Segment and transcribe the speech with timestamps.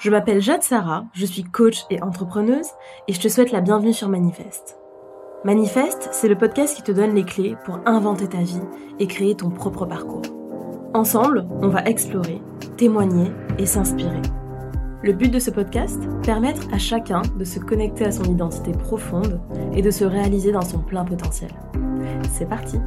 [0.00, 2.68] Je m'appelle Jade Sarah, je suis coach et entrepreneuse
[3.06, 4.78] et je te souhaite la bienvenue sur Manifeste.
[5.44, 8.62] Manifeste, c'est le podcast qui te donne les clés pour inventer ta vie
[8.98, 10.22] et créer ton propre parcours.
[10.94, 12.40] Ensemble, on va explorer,
[12.78, 14.22] témoigner et s'inspirer.
[15.02, 19.38] Le but de ce podcast Permettre à chacun de se connecter à son identité profonde
[19.74, 21.50] et de se réaliser dans son plein potentiel.
[22.32, 22.78] C'est parti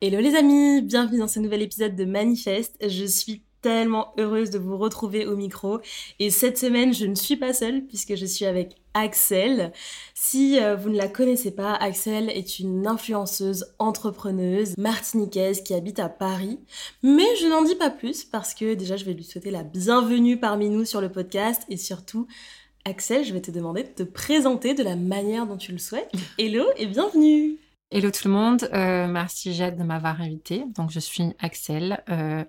[0.00, 2.76] Hello les amis, bienvenue dans ce nouvel épisode de Manifeste.
[2.80, 5.80] Je suis tellement heureuse de vous retrouver au micro.
[6.18, 9.70] Et cette semaine, je ne suis pas seule puisque je suis avec Axel.
[10.14, 15.98] Si euh, vous ne la connaissez pas, Axel est une influenceuse entrepreneuse martiniquaise qui habite
[15.98, 16.58] à Paris.
[17.02, 20.38] Mais je n'en dis pas plus parce que déjà, je vais lui souhaiter la bienvenue
[20.40, 22.26] parmi nous sur le podcast et surtout,
[22.84, 26.10] Axel, je vais te demander de te présenter de la manière dont tu le souhaites.
[26.38, 27.61] Hello et bienvenue
[27.94, 30.64] Hello tout le monde, euh, merci Jade de m'avoir invité.
[30.76, 32.42] Donc je suis Axel, euh,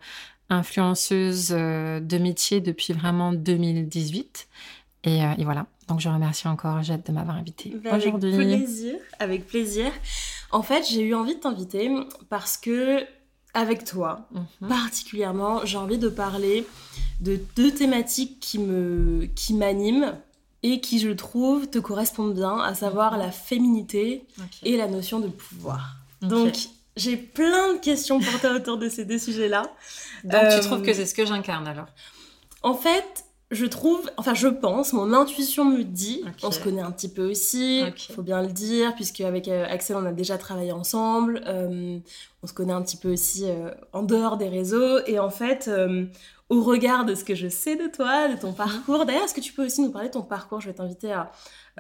[0.50, 4.48] influenceuse euh, de métier depuis vraiment 2018.
[5.04, 8.34] Et, et, voilà, donc je remercie encore Jade de m'avoir invité ben, aujourd'hui.
[8.34, 9.92] Avec plaisir, avec plaisir.
[10.52, 11.92] En fait, j'ai eu envie de t'inviter
[12.30, 13.04] parce que
[13.54, 14.70] avec toi, mhm.
[14.70, 16.66] particulièrement, j'ai envie de parler
[17.20, 20.14] de deux thématiques qui me qui m'animent
[20.64, 24.26] et qui, je trouve, te correspondent bien, à savoir la féminité
[24.64, 25.98] et la notion de pouvoir.
[26.22, 26.56] Donc,
[26.96, 29.64] j'ai plein de questions pour toi autour de ces deux sujets-là.
[30.24, 31.88] Donc, tu trouves que euh, c'est ce que j'incarne alors?
[32.62, 36.92] En fait, je trouve, enfin je pense, mon intuition me dit, on se connaît un
[36.92, 40.38] petit peu aussi, il faut bien le dire, puisque avec euh, Axel on a déjà
[40.38, 42.00] travaillé ensemble, euh,
[42.42, 43.46] on se connaît un petit peu aussi
[43.94, 45.70] en dehors des réseaux, et en fait
[46.54, 48.56] au regard de ce que je sais de toi, de ton mhm.
[48.56, 49.06] parcours.
[49.06, 50.62] D'ailleurs, est-ce que tu peux aussi nous parler de ton parcours?
[50.62, 51.32] Je vais t'inviter à,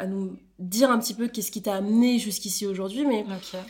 [0.08, 3.06] nous dire un petit peu qu'est-ce qui t'a amené jusqu'ici aujourd'hui.
[3.06, 3.26] Mais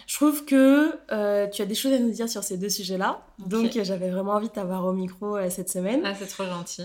[0.07, 3.25] je trouve que euh, tu as des choses à nous dire sur ces deux sujets-là.
[3.39, 6.01] Donc, j'avais vraiment envie de t'avoir au micro euh, cette semaine.
[6.05, 6.83] Ah, c'est trop gentil.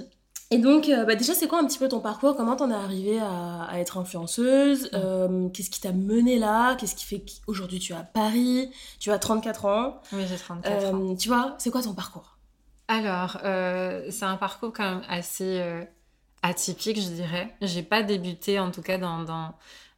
[0.50, 2.34] Et donc, euh, bah, déjà, c'est quoi un petit peu ton parcours?
[2.34, 4.90] Comment t'en es arrivée à, être influenceuse?
[4.92, 5.50] Mm.
[5.52, 6.74] Qu'est-ce qui t'a mené là?
[6.76, 8.70] Qu'est-ce qui fait qu'aujourd'hui tu es à Paris?
[8.98, 10.00] Tu as 34 ans.
[10.12, 11.16] Oui, j'ai 34 ans.
[11.16, 12.38] Tu vois, c'est quoi ton parcours?
[12.88, 15.84] Alors, euh, c'est un parcours quand même assez euh,
[16.42, 17.54] atypique, je dirais.
[17.60, 19.24] J'ai pas débuté, en tout cas, dans,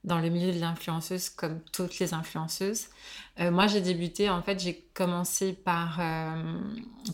[0.02, 2.88] dans, le milieu de l'influenceuse comme toutes les influenceuses.
[3.38, 6.00] Euh, moi, j'ai débuté, en fait, j'ai commencé par,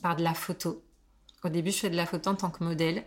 [0.03, 0.83] par de la photo.
[1.47, 3.05] Au début, je fais de la photo en tant que modèle.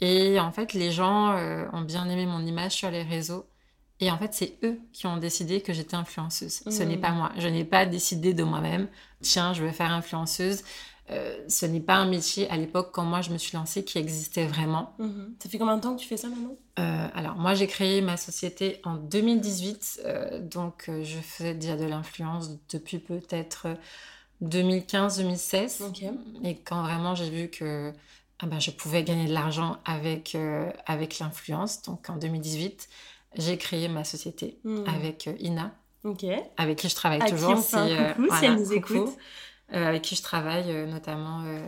[0.00, 1.36] Et en fait, les gens
[1.72, 3.46] ont bien aimé mon image sur les réseaux.
[4.00, 6.62] Et en fait, c'est eux qui ont décidé que j'étais influenceuse.
[6.70, 7.00] Ce n'est mmh.
[7.00, 7.32] pas moi.
[7.36, 8.86] Je n'ai pas décidé de moi-même,
[9.22, 10.62] tiens, je vais faire influenceuse.
[11.10, 13.98] Euh, ce n'est pas un métier à l'époque quand moi je me suis lancée qui
[13.98, 14.94] existait vraiment.
[14.98, 15.36] Mhm.
[15.42, 16.54] Ça fait combien de temps que tu fais ça maintenant?
[16.78, 21.86] Euh, Alors moi j'ai créé ma société en 2018, euh, donc je faisais déjà de
[21.86, 23.68] l'influence depuis peut-être
[24.42, 25.82] 2015-2016.
[26.44, 27.92] Et quand vraiment j'ai vu que
[28.40, 30.36] ah ben, je pouvais gagner de l'argent avec,
[30.86, 32.88] avec l'influence, donc en 2018,
[33.36, 34.84] j'ai créé ma société mhm.
[34.86, 35.72] avec Ina.
[36.56, 37.56] Avec qui je travaille toujours.
[37.66, 39.10] Qui on coucou, si elle nous écoute.
[39.74, 41.60] Euh, avec qui je travaille euh, notamment euh,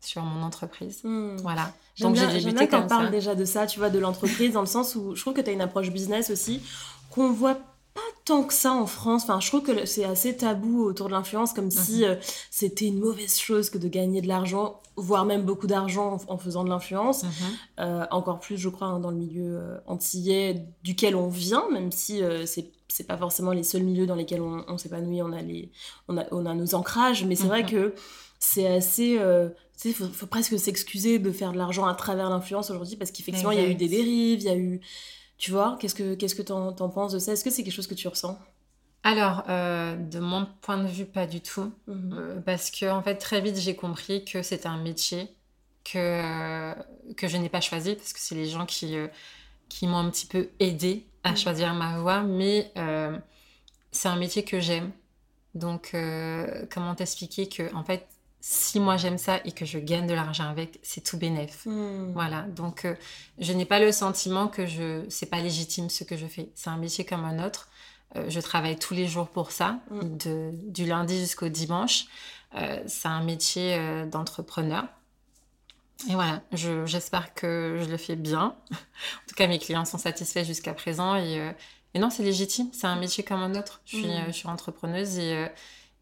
[0.00, 1.00] sur mon entreprise.
[1.02, 1.36] Hmm.
[1.38, 1.72] Voilà.
[1.98, 3.08] Donc j'ai débuté comme ça.
[3.08, 5.50] déjà de ça, tu vois, de l'entreprise, dans le sens où je trouve que tu
[5.50, 6.62] as une approche business aussi
[7.10, 7.58] qu'on voit
[7.94, 9.24] pas tant que ça en France.
[9.24, 12.18] Enfin, je trouve que c'est assez tabou autour de l'influence, comme si mhm.
[12.50, 16.64] c'était une mauvaise chose que de gagner de l'argent, voire même beaucoup d'argent en, faisant
[16.64, 17.24] de l'influence.
[17.24, 18.06] Mhm.
[18.10, 22.70] encore plus, je crois, hein, dans le milieu antillais duquel on vient, même si c'est
[22.92, 25.40] c'est pas forcément les seuls milieux dans lesquels on, s'épanouit, on, a
[26.08, 27.70] on, a, on a nos ancrages, mais c'est vrai mhm.
[27.70, 27.94] que
[28.38, 29.18] c'est assez.
[29.18, 29.48] Euh,
[29.84, 33.58] il faut, presque s'excuser de faire de l'argent à travers l'influence aujourd'hui parce qu'effectivement, il
[33.58, 34.80] y a eu des dérives, il y a eu.
[35.42, 37.32] Tu vois, qu'est-ce que qu'est-ce que t'en, penses de ça?
[37.32, 38.38] Est-ce que c'est quelque chose que tu ressens?
[39.02, 41.72] Alors, euh, de mon point de vue, pas du tout.
[41.88, 42.14] Mhm.
[42.16, 45.34] Euh, parce que, en fait, très vite, j'ai compris que c'était un métier
[45.82, 46.72] que,
[47.16, 48.94] que je n'ai pas choisi, parce que c'est les gens qui,
[49.68, 51.36] qui m'ont un petit peu aidé à mm.
[51.36, 53.18] choisir ma voie, mais euh,
[53.90, 54.92] c'est un métier que j'aime.
[55.56, 58.06] Donc, euh, comment t'expliquer que, en fait,
[58.42, 61.64] si moi j'aime ça et que je gagne de l'argent avec, c'est tout bénéf.
[61.64, 62.12] Mm.
[62.12, 62.42] Voilà.
[62.42, 62.94] Donc, euh,
[63.38, 66.50] je n'ai pas le sentiment que je, c'est pas légitime ce que je fais.
[66.54, 67.68] C'est un métier comme un autre.
[68.28, 70.16] je travaille tous les jours pour ça, mm.
[70.18, 72.04] de, du lundi jusqu'au dimanche.
[72.86, 73.78] c'est un métier
[74.10, 74.84] d'entrepreneur.
[76.08, 78.56] Et voilà, j'espère que je le fais bien.
[78.72, 81.14] en tout cas, mes clients sont satisfaits jusqu'à présent.
[81.16, 81.52] Et, euh,
[81.94, 82.68] et non, c'est légitime.
[82.72, 83.82] C'est un métier comme un autre.
[83.84, 84.10] Je suis, mm.
[84.10, 85.46] euh, je suis entrepreneuse et,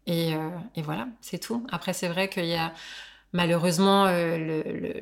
[0.09, 1.65] euh, et, voilà, c'est tout.
[1.71, 2.73] Après, c'est vrai qu'il y a
[3.33, 4.07] malheureusement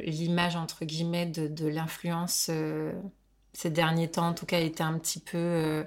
[0.06, 2.51] l'image, entre guillemets, de, de l'influence
[3.54, 5.84] ces derniers temps, en tout cas, était un petit peu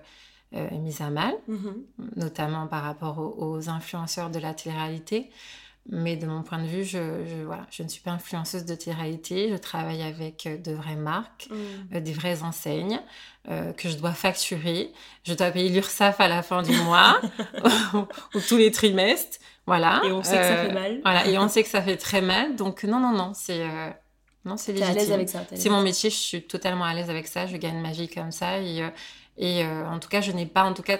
[0.52, 2.16] mise à mal, mm-hmm.
[2.16, 5.30] notamment par rapport aux, influenceurs de la télé-réalité.
[5.88, 9.48] Mais de mon point de vue, je, voilà, je ne suis pas influenceuse de télé-réalité.
[9.50, 12.00] Je travaille avec de vraies marques, mm.
[12.00, 13.00] des vraies enseignes
[13.48, 14.92] que je dois facturer.
[15.24, 17.20] Je dois payer l'URSSAF à la fin du mois
[18.34, 19.38] ou tous les trimestres.
[19.66, 20.02] Voilà.
[20.04, 21.00] Et on sait que ça fait mal.
[21.02, 21.26] Voilà.
[21.26, 22.54] Et on sait que ça fait très mal.
[22.54, 23.66] Donc non, non, non, c'est
[24.44, 24.96] non, c'est légitime.
[24.96, 25.44] à l'aise avec ça.
[25.54, 27.46] C'est mon métier, je suis totalement à l'aise avec ça.
[27.46, 28.58] Je gagne ma vie comme ça.
[28.58, 28.90] Et, euh,
[29.36, 30.98] et euh, en tout cas, je n'ai pas, en tout cas,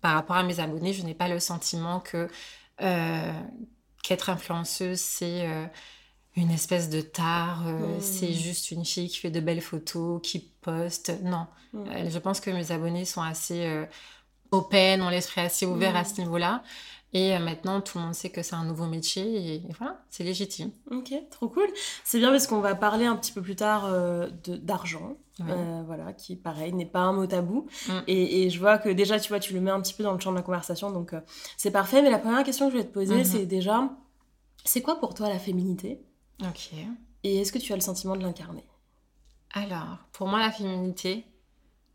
[0.00, 2.28] par rapport à mes abonnés, je n'ai pas le sentiment que
[2.82, 3.32] euh,
[4.06, 5.46] qu'être influenceuse, c'est
[6.36, 7.62] une espèce de tare.
[7.62, 8.00] Hmm.
[8.00, 11.12] C'est juste une fille qui fait de belles photos, qui poste.
[11.22, 11.46] Non.
[11.72, 12.08] Hmm.
[12.08, 13.86] je pense que mes abonnés sont assez
[14.50, 16.06] open, ont l'esprit assez ouvert à hmm.
[16.06, 16.62] ce niveau-là.
[17.12, 20.24] Et euh, maintenant, tout le monde sait que c'est un nouveau métier et, voilà, c'est
[20.24, 20.70] légitime.
[20.90, 21.68] Ok, trop cool.
[22.04, 25.16] C'est bien parce qu'on va parler un petit peu plus tard euh, d'argent.
[25.40, 27.66] Euh, voilà, qui pareil n'est pas un mot tabou.
[27.88, 27.92] Mm.
[28.06, 30.20] Et, je vois que déjà, tu vois, tu le mets un petit peu dans le
[30.20, 31.14] champ de la conversation, donc
[31.56, 32.02] c'est parfait.
[32.02, 33.24] Mais la première question que je vais te poser, mm-hmm.
[33.24, 33.90] c'est déjà,
[34.64, 36.00] c'est quoi pour toi la féminité?
[36.42, 36.70] Ok.
[37.22, 38.64] Et est-ce que tu as le sentiment de l'incarner?
[39.52, 41.24] Alors, pour moi, la féminité,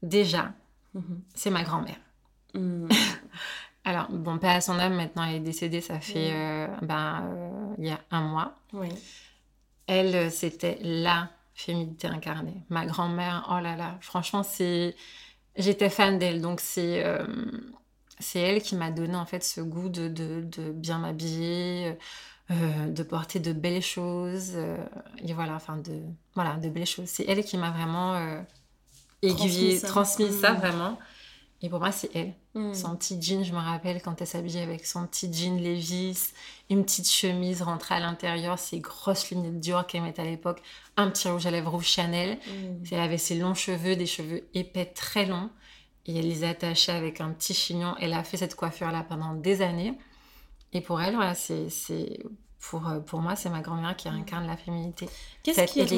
[0.03, 0.53] déjà,
[0.95, 1.19] mm-hmm.
[1.35, 1.99] c'est ma grand-mère.
[3.85, 3.89] Mm.
[3.89, 7.75] Alors, bon, pas à son âme, maintenant elle est décédée, ça fait euh, ben, euh,
[7.77, 8.55] il y a un mois.
[8.73, 8.89] Oui.
[9.87, 12.63] Elle, euh, c'était la féminité incarnée.
[12.69, 14.95] Ma grand-mère, oh là là, franchement, c'est.
[15.57, 17.03] J'étais fan d'elle, donc c'est.
[18.19, 21.97] c'est elle qui m'a donné en fait ce goût de, de, de bien m'habiller,
[22.49, 24.55] de porter de belles choses.
[25.17, 25.99] et voilà, enfin, de,
[26.35, 27.09] voilà, de belles choses.
[27.09, 28.45] C'est elle qui m'a vraiment
[29.21, 30.57] aiguillée, transmis ça, mmh.
[30.57, 30.97] vraiment.
[31.63, 32.33] Et pour moi, c'est elle.
[32.55, 32.73] Hmm.
[32.73, 36.33] Son petit jean, je me rappelle quand elle s'habillait avec son petit jean Levi's,
[36.69, 40.61] une petite chemise rentrée à l'intérieur, ses grosses lunettes Dior qu'elle mettait à l'époque,
[40.97, 42.39] un petit rouge à lèvres rouge Chanel.
[42.47, 42.83] Hmm.
[42.91, 45.51] Elle avait ses longs cheveux, des cheveux épais très longs,
[46.07, 47.95] et elle les attachait avec un petit chignon.
[47.99, 49.93] Elle a fait cette coiffure-là pendant des années.
[50.73, 51.67] Et pour elle, voilà, c'est
[52.59, 55.09] pour, euh, pour moi, c'est ma grand-mère qui incarne la féminité.
[55.43, 55.97] Qu'est-ce qui, avis,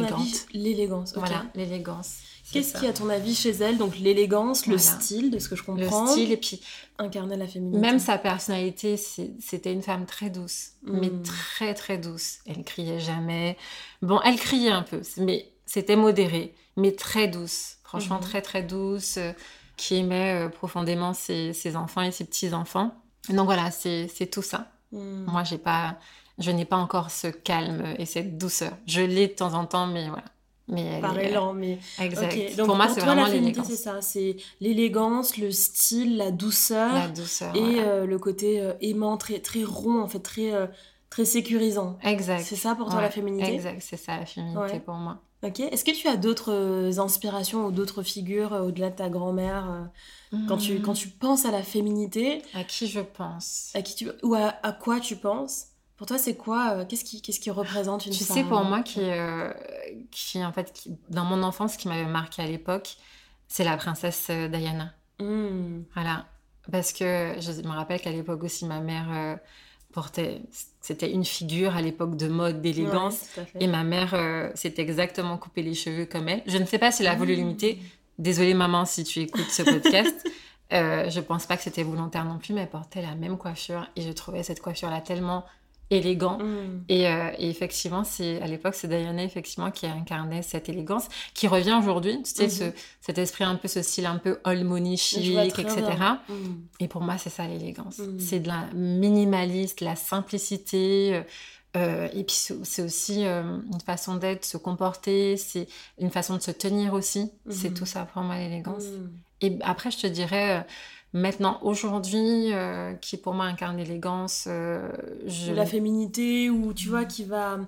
[0.53, 1.13] l'élégance?
[1.15, 2.19] Voilà, l'élégance.
[2.53, 5.63] Qu'est-ce qui, à ton avis, chez elle Donc l'élégance, le style, de ce que je
[5.63, 6.05] comprends.
[6.05, 6.61] Le style, et puis.
[6.99, 7.79] Incarner la féminité?
[7.79, 11.23] Même sa personnalité, c'était une femme très douce, mais hmm.
[11.23, 12.37] très, très douce.
[12.45, 13.57] Elle criait jamais.
[14.01, 17.77] Bon, elle criait un peu, mais c'était modéré, mais très douce.
[17.83, 18.23] Franchement, hmm.
[18.23, 19.31] très, très douce, euh,
[19.75, 22.93] qui aimait euh, profondément ses, ses, enfants et ses petits-enfants.
[23.29, 24.71] Donc voilà, c'est tout ça.
[24.91, 25.25] Hmm.
[25.25, 25.97] Moi, j'ai pas
[26.39, 28.73] je n'ai pas encore ce calme et cette douceur.
[28.87, 30.25] Je l'ai de temps en temps, mais voilà.
[30.67, 31.77] Mais Par élan, mais.
[31.99, 32.55] Exact.
[32.55, 33.67] Donc, pour moi, c'est vraiment l'élégance.
[33.67, 36.93] C'est ça, c'est l'élégance, le style, la douceur.
[36.93, 37.53] La douceur.
[37.55, 40.67] Et euh, le côté euh, aimant, très, très rond, en fait, très, euh,
[41.09, 41.97] très sécurisant.
[42.03, 42.43] Exact.
[42.45, 45.19] C'est ça pour toi la féminité Exact, c'est ça la féminité pour moi.
[45.43, 45.59] Ok.
[45.59, 49.89] Est-ce que tu as d'autres inspirations ou d'autres figures au-delà de ta grand-mère
[50.47, 52.41] quand, tu, quand tu penses à la féminité?
[52.53, 53.71] À qui je pense?
[53.73, 55.65] À qui tu, Ou à, à quoi tu penses?
[56.03, 58.49] Pour toi, c'est quoi euh, Qu'est-ce qui, qu'est-ce qui représente une tu femme Tu sais,
[58.49, 59.53] pour moi, qui, euh,
[60.11, 62.97] qui en fait, dans mon enfance, qui m'avait marqué à l'époque,
[63.47, 64.91] c'est la princesse euh, Diana.
[65.21, 65.83] Hmm.
[65.93, 66.25] Voilà.
[66.69, 69.39] Parce que je me rappelle qu'à l'époque aussi, ma mère
[69.93, 70.41] portait.
[70.81, 73.21] C'était une figure à l'époque de mode, d'élégance.
[73.61, 76.43] et ma mère s'était exactement coupé les cheveux comme elle.
[76.47, 77.37] Je ne sais pas si elle a voulu hmm.
[77.37, 77.79] l'imiter.
[78.19, 80.29] Désolée, maman, si tu écoutes ce podcast.
[80.73, 83.87] euh, je pense pas que c'était volontaire non plus, mais elle portait la même coiffure.
[83.95, 85.45] Et je trouvais cette coiffure-là tellement
[85.93, 86.37] élégant.
[86.37, 86.85] Mm.
[86.91, 91.77] Euh, et, effectivement, c'est à l'époque, c'est Diana effectivement qui incarnait cette élégance, qui revient
[91.79, 92.21] aujourd'hui.
[92.23, 92.73] Tu sais, ce, mm-hmm.
[93.01, 95.81] cet esprit un peu, ce style un peu old money chic, etc.
[96.27, 96.33] Mm.
[96.79, 97.99] Et pour moi, c'est ça l'élégance.
[97.99, 98.19] Mm.
[98.19, 101.15] C'est de la minimaliste, la simplicité.
[101.15, 101.21] Euh,
[101.75, 105.67] euh, et puis c'est aussi une façon d'être, se comporter, c'est
[105.99, 107.31] une façon de se tenir aussi.
[107.49, 107.73] C'est mm-hmm.
[107.73, 108.83] tout ça pour moi l'élégance.
[109.41, 110.63] Et après, je te dirais,
[111.13, 114.89] Maintenant, aujourd'hui, euh, qui pour moi incarne l'élégance, euh,
[115.27, 115.53] je...
[115.53, 117.59] La féminité, ou tu vois, qui va...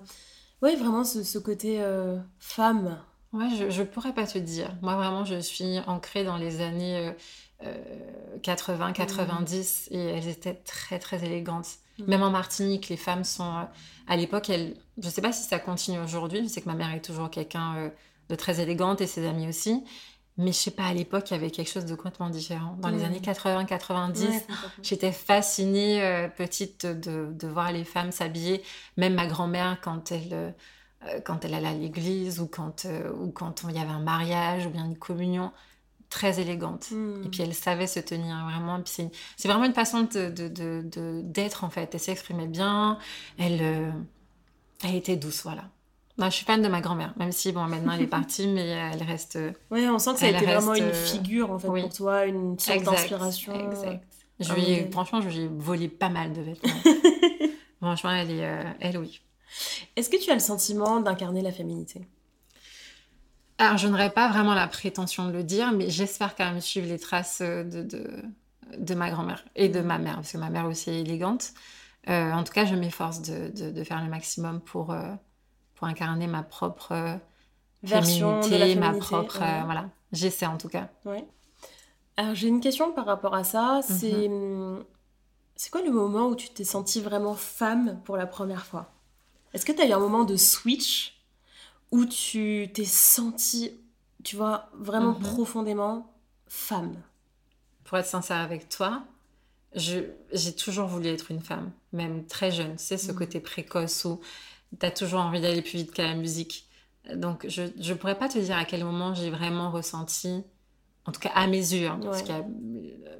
[0.62, 2.98] Oui, vraiment ce, côté euh, femme.
[3.32, 4.74] Ouais, je, ne pourrais pas te dire.
[4.82, 7.12] Moi, vraiment, je suis ancrée dans les années
[8.42, 11.68] 80, 90, et elles étaient très, très élégantes.
[11.98, 12.04] Mm.
[12.06, 13.66] Même en Martinique, les femmes sont...
[14.08, 14.74] à l'époque, elles...
[14.98, 17.92] je sais pas si ça continue aujourd'hui, je sais que ma mère est toujours quelqu'un
[18.28, 19.84] de très élégante, et ses amis aussi.
[20.38, 22.76] Mais je sais pas, à l'époque, il y avait quelque chose de complètement différent.
[22.80, 24.42] Dans les années 80-90,
[24.82, 28.62] j'étais fascinée, euh, petite, de, de, voir les femmes s'habiller.
[28.98, 30.54] Même ma grand-mère, quand elle,
[31.04, 34.00] euh, quand elle allait à l'église ou quand, euh, ou quand il y avait un
[34.00, 35.52] mariage ou bien une communion,
[36.10, 36.90] très élégante.
[36.90, 37.24] Hmm.
[37.24, 38.78] Et puis elle savait se tenir vraiment.
[38.84, 41.94] C'est vraiment une façon d'être, de, de, de, en fait.
[41.94, 42.98] Elle s'exprimait bien.
[43.38, 43.94] Elle,
[44.84, 45.70] elle était douce, voilà.
[46.18, 48.66] Non, je suis fan de ma grand-mère, même si bon, maintenant elle est partie, mais
[48.66, 49.38] elle reste.
[49.70, 52.58] Oui, on sent que ça a été vraiment une figure en fait pour toi, une
[52.58, 53.70] sorte d'inspiration.
[53.70, 54.04] Exact.
[54.38, 56.72] Je lui, Franchement, je lui ai volé pas mal de vêtements.
[57.80, 59.20] franchement, elle est, elle oui.
[59.96, 62.02] Est-ce que tu as le sentiment d'incarner la féminité?
[63.58, 66.88] Alors, je n'aurais pas vraiment la prétention de le dire, mais j'espère quand même suivre
[66.88, 68.22] les traces de, de,
[68.78, 71.52] de ma grand-mère et de ma mère, parce que ma mère aussi est élégante.
[72.08, 75.12] Euh, en tout cas, je m'efforce de, de, faire le maximum pour, euh,
[75.76, 77.16] pour incarner ma propre euh,
[77.82, 79.38] Version féminité, ma propre.
[79.38, 80.88] voilà, j'essaie en tout cas.
[81.04, 81.18] Oui.
[82.16, 83.80] Alors, j'ai une question par rapport à ça.
[83.82, 84.28] C'est.
[84.28, 84.84] Mhm.
[85.58, 88.92] C'est quoi le moment où tu t'es sentie vraiment femme pour la première fois?
[89.54, 91.18] Est-ce que tu as eu un moment de switch
[91.90, 93.70] où tu t'es sentie,
[94.22, 95.20] tu vois, vraiment mhm.
[95.20, 96.12] profondément
[96.46, 96.94] femme?
[97.84, 99.04] Pour être sincère avec toi,
[99.74, 102.76] j'ai toujours voulu être une femme, même très jeune.
[102.76, 103.18] C'est ce mhm.
[103.18, 104.20] côté précoce où
[104.78, 106.66] tu as toujours envie d'aller plus vite que la musique.
[107.14, 110.44] Donc, je ne pourrais pas te dire à quel moment j'ai vraiment ressenti
[111.06, 112.32] en tout cas à mes yeux, hein, parce que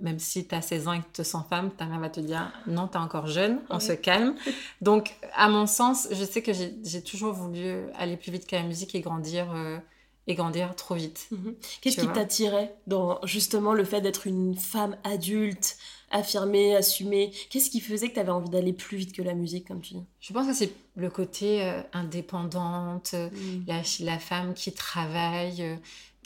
[0.01, 2.11] même si tu as 16 ans et que tu te sens femme, ta mère va
[2.11, 4.35] te dire non, tu es encore jeune, on se calme.
[4.81, 8.67] Donc, à mon sens, je sais que j'ai toujours voulu aller plus vite qu'à la
[8.67, 9.79] musique et grandir, euh,
[10.27, 11.29] et grandir trop vite.
[11.31, 11.55] Mhm.
[11.81, 15.77] Qu'est-ce qui t'attirait dans justement le fait d'être une femme adulte,
[16.11, 19.69] affirmée, assumée Qu'est-ce qui faisait que tu avais envie d'aller plus vite que la musique,
[19.69, 20.05] comme tu dis?
[20.21, 23.65] Je pense que c'est le côté euh, indépendante, mm.
[23.67, 25.77] la, la, femme qui travaille euh,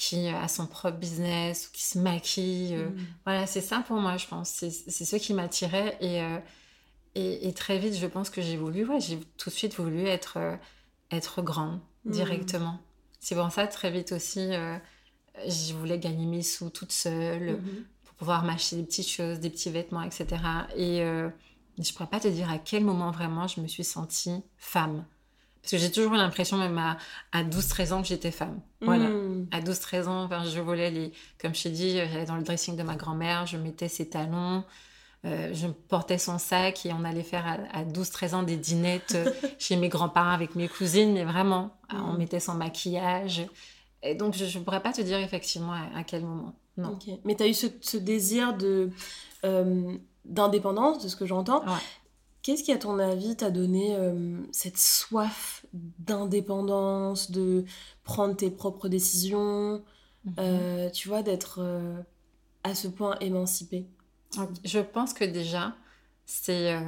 [0.00, 2.75] qui a son propre business ou qui se maquille.
[2.75, 3.06] Euh, mm.
[3.26, 4.49] Voilà, c'est ça pour moi, je pense.
[4.49, 5.99] C'est ce qui m'attirait.
[6.00, 6.38] Euh,
[7.14, 10.06] et, et, très vite, je pense que j'ai voulu, ouais, j'ai tout de suite voulu
[10.06, 10.56] être, euh,
[11.10, 12.12] être grande mm.
[12.12, 12.78] directement.
[13.18, 14.49] C'est pour ça, très vite aussi,
[15.46, 17.84] je voulais gagner mes sous toute seule mm-hmm.
[18.20, 20.26] Pouvoir m'acheter des petites choses, des petits vêtements, etc.
[20.76, 21.30] Et je
[21.78, 25.04] ne pourrais pas te dire à quel moment vraiment je me suis sentie femme.
[25.62, 26.96] Parce que j'ai toujours eu l'impression, même à,
[27.32, 28.60] à 12-13 ans, que j'étais femme.
[28.80, 29.08] Voilà.
[29.08, 29.46] Hmm.
[29.50, 31.12] À 12-13 ans, je volais les.
[31.40, 34.64] Comme je t'ai dit, j'allais dans le dressing de ma grand-mère, je mettais ses talons,
[35.26, 39.30] euh, je portais son sac et on allait faire à, 12-13 ans des dînettes euh,
[39.58, 42.18] chez mes grands-parents avec mes cousines, mais vraiment, on hmm.
[42.18, 43.42] mettait son maquillage.
[44.02, 46.54] Et donc, je ne pourrais pas te dire effectivement à, quel moment.
[46.76, 46.99] Non.
[47.25, 48.90] Mais tu as eu ce, ce désir de.
[49.45, 51.64] Euh, d'indépendance, de ce que j'entends.
[51.64, 51.80] Ouais.
[52.42, 57.64] Qu'est-ce qui, à ton avis, t'a donné euh, cette soif d'indépendance, de
[58.04, 59.83] prendre tes propres décisions,
[60.25, 60.35] mhm.
[60.38, 61.64] euh, tu vois, d'être
[62.64, 63.87] à ce point émancipée?
[64.64, 65.75] Je pense que déjà,
[66.26, 66.78] c'est.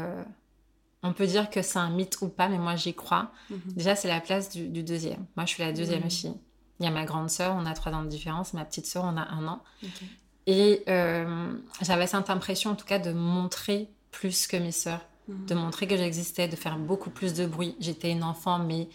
[1.02, 3.32] on peut dire que c'est un mythe ou pas, mais moi j'y crois.
[3.50, 3.60] Mhm.
[3.74, 5.24] Déjà, c'est la place du, deuxième.
[5.36, 6.34] Moi, je suis la deuxième fille.
[6.82, 8.52] Il y a ma grande sœur, on a trois ans de différence.
[8.52, 9.62] Ma petite sœur, on a un an.
[10.46, 10.82] Et
[11.80, 15.96] j'avais cette impression, en tout cas, de montrer plus que mes sœurs de montrer que
[15.96, 17.76] j'existais, de faire beaucoup plus de bruit.
[17.80, 18.88] J'étais une enfant, mais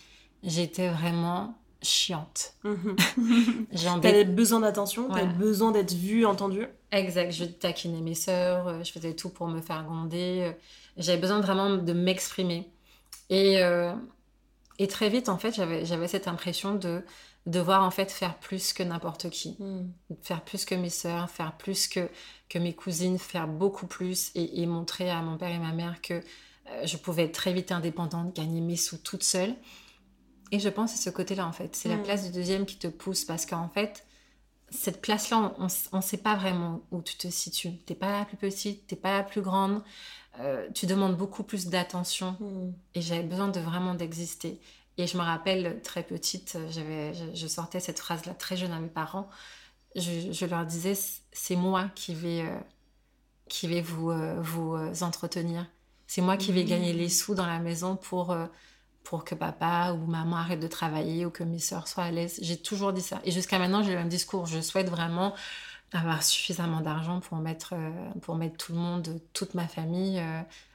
[0.44, 2.53] j'étais vraiment chiante.
[2.63, 2.96] Mhm.
[3.72, 5.25] J'avais besoin d'attention, ouais.
[5.25, 6.67] besoin d'être vue, entendue.
[6.91, 10.41] Exact, je taquinais mes sœurs, euh, je faisais tout pour me faire gronder.
[10.41, 10.51] Euh,
[10.98, 12.70] j'avais besoin vraiment de m'exprimer.
[13.29, 13.94] Et, euh,
[14.79, 17.03] et très vite, en fait, j'avais cette impression de
[17.48, 19.56] devoir en fait faire plus que n'importe qui.
[19.60, 19.89] Hmm.
[20.22, 22.10] Faire plus que mes sœurs, faire plus que,
[22.50, 26.13] que mes cousines, faire beaucoup plus et, montrer à mon père et ma mère que
[26.13, 29.56] euh, je pouvais être très vite indépendante, gagner mes sous toute seule.
[30.51, 31.75] Et je pense que c'est ce côté-là en fait.
[31.75, 32.04] C'est la hmm.
[32.04, 34.06] place du deuxième qui te pousse parce qu'en fait,
[34.70, 37.72] cette place-là, on ne sait pas vraiment où tu te situes.
[37.86, 39.82] Tu n'es pas la plus petite, tu n'es pas la plus grande.
[40.39, 42.36] Euh, tu demandes beaucoup plus d'attention.
[42.42, 42.74] Hmm.
[42.94, 44.60] Et j'avais besoin de vraiment d'exister.
[44.98, 48.89] Et je me rappelle, très petite, j'avais, je, sortais cette phrase-là très jeune à mes
[48.89, 49.30] parents.
[49.96, 50.98] Je, leur disais,
[51.32, 52.60] c'est moi qui vais, euh,
[53.48, 55.68] qui vais vous, euh, vous euh, entretenir.
[56.08, 58.36] C'est moi qui vais gagner les sous dans la maison pour,
[59.04, 62.39] pour que papa ou maman arrête de travailler ou que mes soeurs soient à l'aise.
[62.42, 63.20] J'ai toujours dit ça.
[63.25, 64.46] Et jusqu'à maintenant, j'ai le même discours.
[64.46, 65.36] Je souhaite vraiment
[65.92, 67.75] avoir suffisamment d'argent pour mettre,
[68.22, 70.24] pour mettre tout le monde, toute ma famille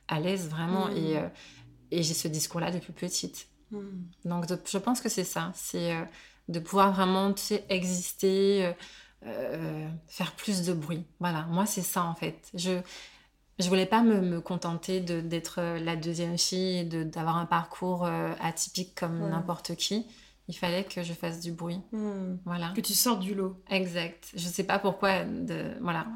[0.06, 0.88] à l'aise, vraiment.
[0.88, 0.96] Mmh.
[0.98, 1.22] Et,
[1.92, 3.48] et j'ai ce discours-là depuis petite.
[3.72, 4.04] Hmm.
[4.24, 5.50] Donc, je pense que c'est ça.
[5.54, 6.04] C'est euh,
[6.48, 7.34] de pouvoir vraiment
[7.68, 8.72] exister, euh,
[9.26, 11.04] euh, faire plus de bruit.
[11.18, 12.50] Voilà, moi, c'est ça en fait.
[12.54, 12.78] Je
[13.58, 18.08] je voulais pas me, me contenter d'être la deuxième fille et d'avoir un parcours
[18.40, 20.06] atypique comme n'importe qui.
[20.48, 21.78] Il fallait que je fasse du bruit.
[21.92, 22.38] Hmm.
[22.44, 22.72] Voilà.
[22.74, 23.62] Que tu sortes du lot.
[23.70, 24.32] Exact.
[24.34, 25.24] Je sais pas pourquoi.
[25.24, 25.74] De...
[25.80, 26.06] Voilà.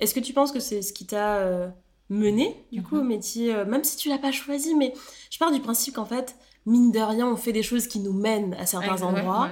[0.00, 1.74] Est-ce que tu penses que c'est ce qui t'a
[2.08, 3.08] mené, du coup, au mhm.
[3.08, 4.94] métier, même si tu l'as pas choisi, mais
[5.30, 8.12] je pars du principe qu'en fait, mine de rien, on fait des choses qui nous
[8.12, 9.50] mènent à certains endroits.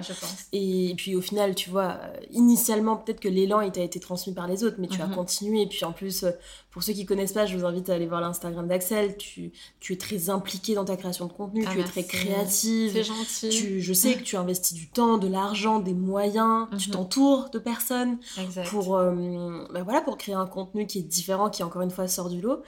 [0.52, 1.98] Et puis au final, tu vois,
[2.30, 5.14] initialement, peut-être que l'élan il t'a été transmis par les autres, mais tu as mhm.
[5.14, 5.62] continué.
[5.62, 6.24] Et puis en plus,
[6.72, 9.16] pour ceux qui connaissent pas, je vous invite à aller voir l'Instagram d'Axel.
[9.18, 12.08] Tu, tu es très impliquée dans ta création de contenu, Ah, tu es très merci.
[12.26, 12.92] créative.
[12.94, 13.48] C'est gentil.
[13.50, 16.94] Tu, je sais que tu investis du temps, de l'argent, des moyens, tu Mhm.
[16.94, 18.66] t'entoures de personnes Exact.
[18.70, 22.08] pour, euh, bah voilà, pour créer un contenu qui est différent, qui encore une fois
[22.08, 22.62] sort du lot.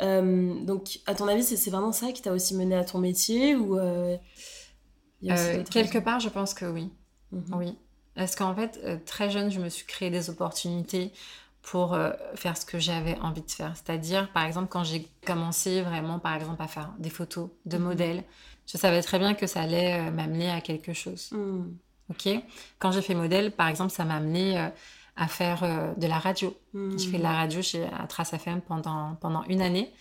[0.00, 3.54] Euh, donc, à ton avis, c'est vraiment ça qui t'a aussi mené à ton métier
[3.56, 4.16] ou euh,
[5.70, 6.90] quelque part, je pense que oui.
[7.32, 7.44] Mhm.
[7.56, 7.78] Oui.
[8.14, 11.12] Parce qu'en fait, très jeune, je me suis créé des opportunités
[11.62, 13.72] pour euh, faire ce que j'avais envie de faire.
[13.74, 17.84] C'est-à-dire, par exemple, quand j'ai commencé vraiment, par exemple, à faire des photos de Mhm.
[17.84, 18.24] modèles,
[18.66, 21.30] je savais très bien que ça allait euh, m'amener à quelque chose.
[21.32, 21.76] Mhm.
[22.10, 22.28] Ok?
[22.78, 24.68] Quand j'ai fait modèle, par exemple, ça m'a amené euh,
[25.16, 26.56] à faire de la radio.
[26.72, 26.98] Mhm.
[26.98, 29.92] J'ai fait de la radio chez, à Trace FM pendant, pendant une année.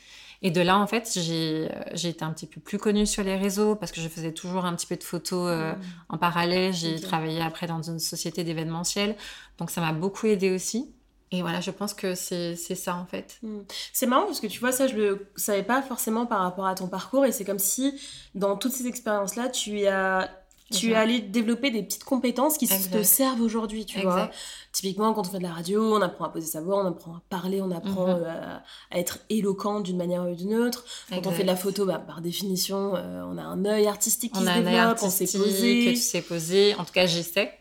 [0.41, 1.65] Et de là, en fait, j'ai
[2.09, 4.73] été un petit peu plus connue sur les réseaux parce que je faisais toujours un
[4.75, 5.81] petit peu de photos euh, Mhm.
[6.07, 6.73] en parallèle.
[6.73, 9.17] J'ai travaillé après dans une société d'événementiel.
[9.57, 10.93] Donc, ça m'a beaucoup aidé aussi.
[11.31, 13.37] Et voilà, je pense que c'est ça, en fait.
[13.43, 13.59] Hmm.
[13.93, 16.73] C'est marrant parce que tu vois, ça, je le savais pas forcément par rapport à
[16.75, 17.93] ton parcours et c'est comme si
[18.35, 20.29] dans toutes ces expériences-là, tu as.
[20.71, 24.25] Tu es allé développer des petites compétences qui te servent aujourd'hui, tu vois.
[24.25, 24.35] Exact.
[24.71, 27.13] Typiquement, quand on fait de la radio, on apprend à poser sa voix, on apprend
[27.13, 28.23] à parler, on apprend Mhm.
[28.23, 28.57] euh,
[28.91, 30.85] à, être éloquent d'une manière ou d'une autre.
[31.09, 34.31] Quand on fait de la photo, bah, par définition, euh, on a un œil artistique
[34.33, 35.85] qui On se développe, on s'est artistique, posé.
[35.89, 36.75] tu sais poser.
[36.75, 37.51] En tout cas, j'essaie.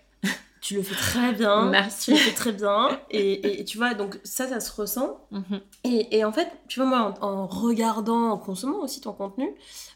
[0.60, 1.70] Tu le fais très bien.
[1.70, 2.06] Merci.
[2.06, 3.00] Tu le fais très bien.
[3.10, 5.20] Et, et- et tu vois, donc ça, ça se ressent.
[5.30, 5.60] Mhm.
[5.84, 9.48] Et, et en fait, tu vois, moi, en, en regardant, en consommant aussi ton contenu,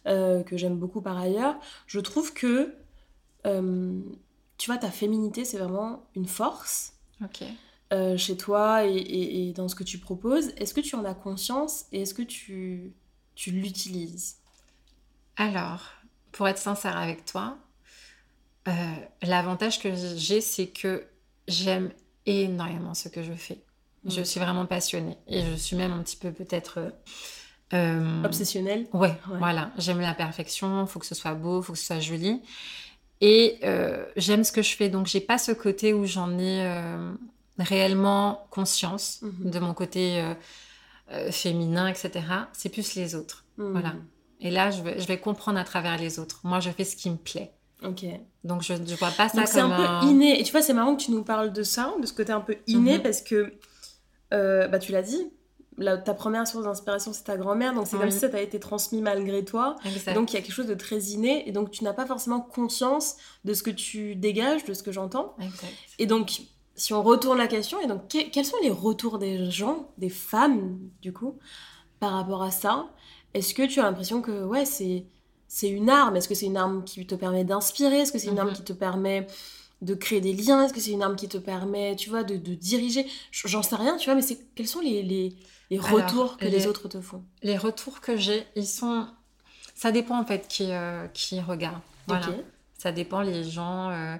[0.06, 2.74] euh, que j'aime beaucoup par ailleurs, je trouve que,
[3.46, 4.00] euh,
[4.58, 6.92] tu vois, ta féminité, c'est vraiment une force
[7.24, 7.42] Ok.
[7.92, 10.48] euh, chez toi et dans ce que tu proposes.
[10.56, 12.92] Est-ce que tu en as conscience et est-ce que tu,
[13.34, 14.36] tu l'utilises?
[15.36, 15.80] Alors,
[16.30, 17.56] pour être sincère avec toi,
[18.68, 18.72] euh,
[19.22, 21.04] l'avantage que j'ai, c'est que
[21.48, 21.90] j'aime
[22.26, 23.62] énormément ce que je fais.
[24.06, 26.78] Je suis vraiment passionnée et je suis même un petit peu peut-être...
[26.78, 26.90] euh,
[27.74, 29.38] euh, Obsessionnelle Ouais, Ouais.
[29.38, 29.70] voilà.
[29.78, 32.42] J'aime la perfection, faut que ce soit beau, faut que ce soit joli.
[33.20, 36.66] Et euh, j'aime ce que je fais, donc j'ai pas ce côté où j'en ai
[37.58, 39.50] réellement conscience Mhm.
[39.50, 40.22] de mon côté
[41.30, 42.10] féminin, etc.
[42.52, 43.44] C'est plus les autres.
[43.58, 43.72] Hmm.
[43.72, 43.94] Voilà.
[44.40, 46.40] Et là, je vais, je vais comprendre à travers les autres.
[46.42, 47.52] Moi, je fais ce qui me plaît.
[47.84, 48.04] Ok.
[48.44, 50.40] Donc, je ne vois pas ça Donc c'est comme un peu inné.
[50.40, 52.40] Et tu vois, c'est marrant que tu nous parles de ça, de ce côté un
[52.40, 53.02] peu inné, Mhm.
[53.02, 53.52] parce que,
[54.32, 55.30] euh, bah, tu l'as dit,
[55.78, 57.72] la- ta première source d'inspiration, c'est ta grand-mère.
[57.74, 58.12] Donc c'est comme Oui.
[58.12, 59.76] si ça t'a été transmis malgré toi.
[59.86, 60.14] Exact.
[60.14, 61.48] Donc il y a quelque chose de très inné.
[61.48, 64.92] Et donc tu n'as pas forcément conscience de ce que tu dégages, de ce que
[64.92, 65.34] j'entends.
[65.98, 66.42] Et donc,
[66.74, 70.08] si on retourne la question, et donc que- quels sont les retours des gens, des
[70.10, 71.38] femmes, du coup,
[72.00, 72.88] par rapport à ça?
[73.34, 75.06] Est-ce que tu as l'impression que, ouais, c'est,
[75.56, 77.98] c'est une arme Est-ce que c'est une arme qui te permet d'inspirer?
[78.00, 78.56] Est-ce que c'est une arme Mhm.
[78.58, 79.26] qui te permet
[79.82, 80.64] de créer des liens?
[80.64, 83.04] Est-ce que c'est une arme qui te permet, tu vois, de, de diriger?
[83.32, 85.34] J'en sais rien, tu vois, mais c'est, quels sont les, les,
[85.70, 86.50] les Alors, retours que les...
[86.52, 87.22] les- autres te font?
[87.42, 89.06] Les retours que j'ai, ils sont...
[89.74, 91.80] Ça dépend en fait qui, euh, qui regarde.
[92.06, 92.26] Voilà.
[92.78, 93.90] Ça dépend les gens.
[93.90, 94.16] euh,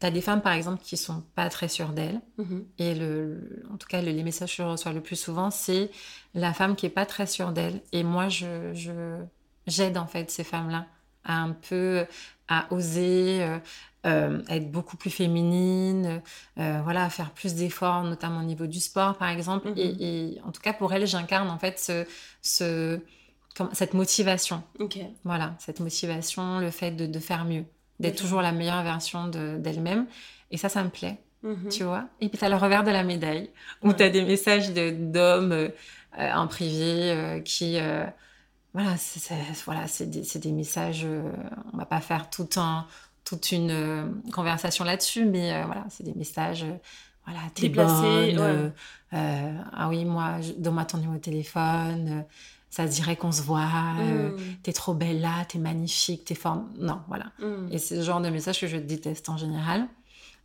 [0.00, 2.20] T'as des femmes par exemple qui sont pas très sûres d'elles.
[2.38, 2.64] Mhm.
[2.78, 5.50] Et le, le- en tout cas, le- les messages que je reçois le plus souvent,
[5.50, 5.90] c'est
[6.34, 7.80] la femme qui est pas très sûre d'elle.
[7.92, 9.22] Et moi, je, je-
[9.66, 10.86] j'aide en fait ces femmes-là
[11.24, 12.04] à un peu
[12.48, 13.58] à oser, euh,
[14.06, 16.20] euh, être beaucoup plus féminine,
[16.58, 19.68] euh, voilà, à faire plus d'efforts, notamment au niveau du sport, par exemple.
[19.68, 19.74] Mhm.
[19.78, 22.04] et, et en tout cas, pour elles, j'incarne en fait ce,
[22.42, 22.98] ce,
[23.72, 24.62] cette motivation.
[24.80, 24.98] Ok.
[25.24, 27.64] Voilà, cette motivation, le fait de, de faire mieux,
[28.00, 30.06] d'être toujours la meilleure version de- d'elle-même.
[30.50, 31.68] Et ça, ça me plaît Mhm.
[31.70, 32.04] tu vois.
[32.20, 33.50] Et puis tu as le revers de la médaille,
[33.82, 33.96] où Ouais.
[33.96, 35.68] tu as des messages de- d'hommes euh,
[36.18, 37.78] euh, en privé euh, qui...
[37.78, 38.04] euh,
[38.74, 39.20] voilà, c'est
[39.64, 41.04] voilà, des, des messages...
[41.04, 41.30] euh,
[41.72, 42.86] on va pas faire tout un,
[43.24, 46.64] toute une euh, conversation là-dessus, mais euh, voilà, c'est des messages...
[47.26, 48.34] voilà, t'es bonne, ouais.
[48.38, 48.70] euh,
[49.12, 52.22] euh, ah oui, moi, je- donne-moi ton numéro de téléphone, euh,
[52.70, 54.38] ça se dirait qu'on se voit, Mhm.
[54.62, 56.70] t'es trop belle là, t'es magnifique, t'es forme...
[56.78, 57.26] Non, voilà.
[57.40, 57.68] Mhm.
[57.70, 59.86] Et c'est le genre de message que je déteste en général.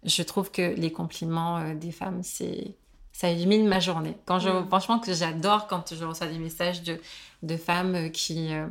[0.03, 2.75] Je trouve que les compliments des femmes, c'est
[3.17, 4.15] ça illumine ma journée.
[4.25, 4.67] Quand je, Mm.
[4.67, 7.01] Franchement, que j'adore quand je reçois des messages de,
[7.41, 8.67] de femmes euh, qui, euh,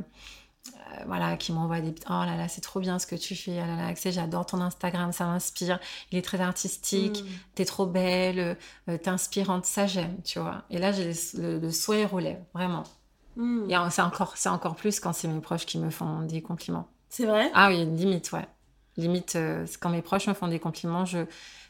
[0.67, 1.93] euh, voilà, qui m'envoient des...
[2.09, 3.59] Oh là là, c'est trop bien ce que tu fais.
[3.59, 5.81] Ah là là, j'adore ton Instagram, ça m'inspire.
[6.13, 7.29] Il est très artistique, Mhm.
[7.55, 8.57] t'es trop belle,
[8.87, 9.65] euh, t'es inspirante.
[9.65, 10.63] Ça, j'aime, tu vois.
[10.69, 12.83] Et là, j'ai le, le, sourire aux lèvres, vraiment.
[13.35, 13.69] Mhm.
[13.69, 16.87] Et c'est encore, c'est encore plus quand c'est mes proches qui me font des compliments.
[17.09, 17.51] C'est vrai?
[17.53, 18.47] Ah oui, limite, ouais.
[18.95, 21.19] Limite, euh, quand mes proches me font des compliments, je,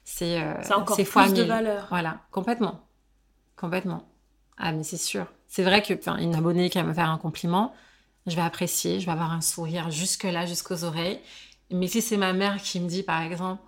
[0.10, 1.88] c'est, euh, C'est encore plus fois de valeur.
[1.90, 2.80] Voilà, complètement.
[3.58, 4.08] Complètement.
[4.58, 5.26] Ah, mais c'est sûr.
[5.50, 7.74] C'est vrai que, une abonnée qui va me faire un compliment,
[8.26, 11.20] je vais apprécier, je vais avoir un sourire jusque-là, jusqu'aux oreilles.
[11.72, 13.62] Mais si c'est ma mère qui me dit, par exemple,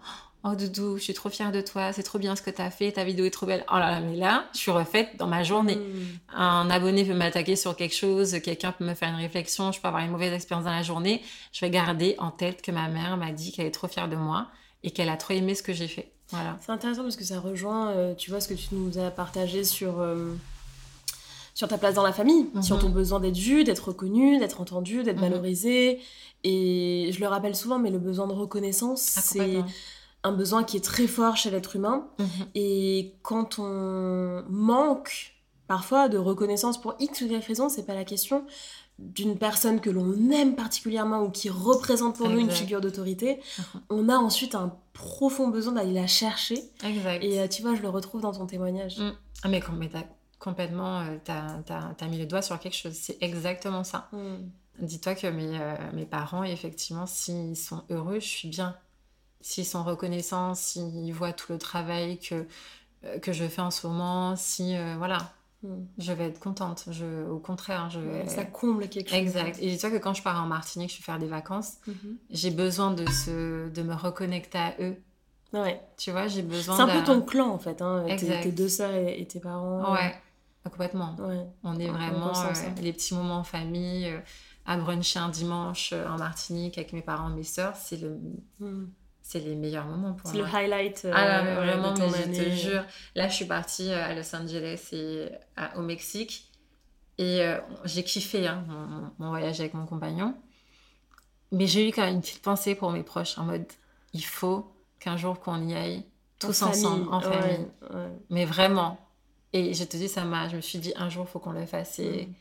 [0.45, 2.71] Oh Doudou, je suis trop fière de toi, c'est trop bien ce que tu as
[2.71, 3.65] fait, ta vidéo est trop belle.
[3.69, 5.75] Oh là là, mais là, je suis refaite dans ma journée.
[5.75, 6.37] Hmm.
[6.37, 9.89] Un abonné peut m'attaquer sur quelque chose, quelqu'un peut me faire une réflexion, je peux
[9.89, 11.21] avoir une mauvaise expérience dans la journée.
[11.51, 14.15] Je vais garder en tête que ma mère m'a dit qu'elle est trop fière de
[14.15, 14.47] moi
[14.83, 16.13] et qu'elle a trop aimé ce que j'ai fait.
[16.31, 16.57] Voilà.
[16.61, 19.63] C'est intéressant parce que ça rejoint, euh, tu vois, ce que tu nous as partagé
[19.63, 20.33] sur, euh,
[21.53, 22.81] sur ta place dans la famille, sur mhm.
[22.83, 25.29] ton besoin d'être vu, d'être reconnu, d'être entendu, d'être mhm.
[25.29, 25.99] valorisé.
[26.43, 29.63] Et je le rappelle souvent, mais le besoin de reconnaissance, ah, c'est
[30.23, 32.07] un besoin qui est très fort chez l'être humain.
[32.19, 32.27] Mhm.
[32.55, 35.35] Et quand on manque
[35.67, 38.45] parfois de reconnaissance pour X ou Y raison, c'est pas la question
[38.99, 43.39] d'une personne que l'on aime particulièrement ou qui représente pour nous une figure d'autorité,
[43.89, 46.61] on a ensuite un profond besoin d'aller la chercher.
[46.83, 47.23] Exact.
[47.23, 48.99] Et euh, tu vois, je le retrouve dans ton témoignage.
[48.99, 49.11] Mm.
[49.43, 49.61] Ah, mais,
[50.39, 51.61] complètement, euh, t'as
[51.99, 52.93] as, mis le doigt sur quelque chose.
[52.93, 54.09] C'est exactement ça.
[54.11, 54.85] Mm.
[54.85, 58.75] Dis-toi que mes, euh, mes parents, effectivement, s'ils sont heureux, je suis bien
[59.41, 62.45] s'ils sont reconnaissants, s'ils voient tout le travail que,
[63.21, 65.33] que je fais en ce moment, si euh, voilà,
[65.63, 65.85] hmm.
[65.97, 66.85] je vais être contente.
[66.91, 68.27] Je, au contraire, je vais...
[68.27, 69.19] Ça comble quelque chose.
[69.19, 69.57] Exact.
[69.61, 72.17] Et dis-toi que quand je pars en Martinique, je vais faire des vacances, mhm.
[72.29, 74.95] j'ai besoin de, se, de me reconnecter à eux.
[75.53, 75.81] Ouais.
[75.97, 78.93] Tu vois, j'ai besoin C'est un peu ton clan, en fait, hein, tes, deux sœurs
[78.93, 79.93] et, tes parents.
[79.93, 80.15] Ouais,
[80.63, 81.15] complètement.
[81.63, 84.13] On est vraiment euh, les petits moments en famille,
[84.65, 88.19] à bruncher un dimanche en Martinique avec mes parents, mes sœurs, c'est le...
[88.59, 88.85] Hmm
[89.29, 90.31] c'est les meilleurs moments pour moi.
[90.31, 91.05] C'est le highlight.
[91.05, 92.83] Euh, ah vraiment, de ton mais je te jure.
[93.13, 95.29] Là, je suis partie euh, à Los Angeles et
[95.75, 96.51] au Mexique.
[97.19, 98.65] Et euh, j'ai kiffé hein,
[99.19, 100.33] mon, voyage avec mon compagnon.
[101.51, 103.67] Mais j'ai eu quand même une petite pensée pour mes proches en mode
[104.13, 106.03] il faut qu'un jour qu'on y aille
[106.39, 107.67] tous ensemble, en famille.
[108.31, 108.97] Mais vraiment.
[109.53, 110.49] Et je te dis, ça m'a.
[110.49, 111.99] Je me suis dit un jour, il faut qu'on le fasse.
[111.99, 112.33] Et, mm.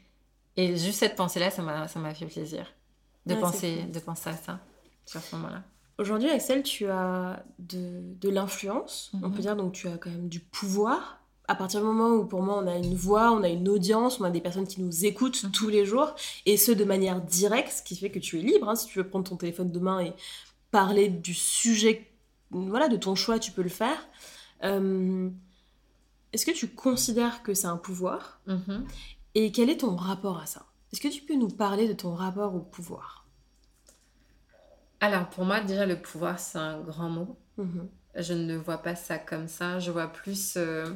[0.57, 2.64] et juste cette pensée-là, ça m'a fait plaisir
[3.27, 4.59] de, penser, de penser à ça,
[5.05, 5.62] sur ce moment-là.
[5.99, 9.11] Aujourd'hui, Axel, tu as de, l'influence.
[9.15, 9.41] On peut mhm.
[9.41, 11.21] dire donc tu as quand même du pouvoir.
[11.49, 14.21] À partir du moment où pour moi on a une voix, on a une audience,
[14.21, 15.51] on a des personnes qui nous écoutent mhm.
[15.51, 16.15] tous les jours,
[16.47, 18.69] et ce de manière directe, ce qui fait que tu es libre.
[18.69, 18.77] Hein.
[18.77, 20.13] si tu veux prendre ton téléphone demain et
[20.71, 22.13] parler du sujet,
[22.51, 23.99] voilà, de ton choix, tu peux le faire.
[24.63, 25.29] Euh,
[26.33, 28.41] est-ce que tu considères que c'est un pouvoir?
[28.47, 28.87] Mhm.
[29.35, 30.67] Et quel est ton rapport à ça?
[30.93, 33.28] Est-ce que tu peux nous parler de ton rapport au pouvoir?
[35.01, 37.39] Alors, pour moi, déjà, le pouvoir, c'est un grand mot.
[37.57, 37.89] Mhm.
[38.17, 39.79] Je ne vois pas ça comme ça.
[39.79, 40.55] Je vois plus.
[40.57, 40.87] Euh,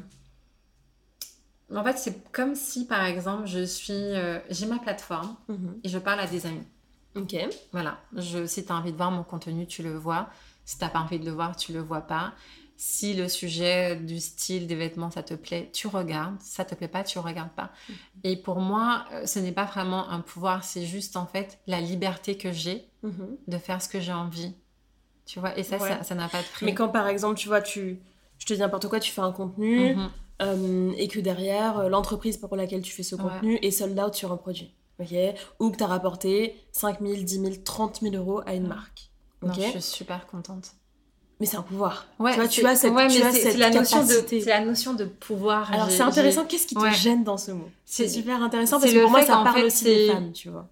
[1.75, 3.93] en fait, c'est comme si, par exemple, je suis.
[3.93, 5.81] Euh, j'ai ma plateforme mhm.
[5.85, 6.67] et je parle à des amis.
[7.15, 7.37] Ok.
[7.73, 7.99] Voilà.
[8.17, 10.29] Je, si tu as envie de voir mon contenu, tu le vois.
[10.65, 12.33] Si tu n'as pas envie de le voir, tu le vois pas.
[12.77, 16.41] Si le sujet du style des vêtements, ça te plaît, tu regardes.
[16.41, 17.71] ça te plaît pas, tu regardes pas.
[17.89, 17.95] Mhm.
[18.25, 21.81] Et pour moi, euh, ce n'est pas vraiment un pouvoir, c'est juste en fait la
[21.81, 23.37] liberté que j'ai mhm.
[23.47, 24.55] de faire ce que j'ai envie.
[25.27, 26.67] Tu vois, et ça, ça n'a pas de prix.
[26.67, 28.01] Mais quand par exemple, tu vois, tu,
[28.39, 30.11] je te dis n'importe quoi, tu fais un contenu mhm.
[30.43, 34.15] euh, et que derrière, euh, l'entreprise pour laquelle tu fais ce contenu est sold out
[34.15, 34.75] sur un produit.
[34.99, 35.15] ok?
[35.61, 39.11] Ou que tu as rapporté 5 000, 10 000, 30 000 euros à une marque.
[39.43, 40.75] Non, je suis super contente
[41.43, 42.07] mais c'est un pouvoir.
[42.21, 45.07] Ouais, tu vois, tu as cette, ouais, c'est la notion de, c'est la notion de
[45.07, 45.73] pouvoir.
[45.73, 46.45] Alors c'est intéressant.
[46.45, 47.69] Qu'est-ce qui te gêne dans ce mot?
[47.85, 50.69] C'est super intéressant parce que pour moi ça parle aussi des femmes, tu vois.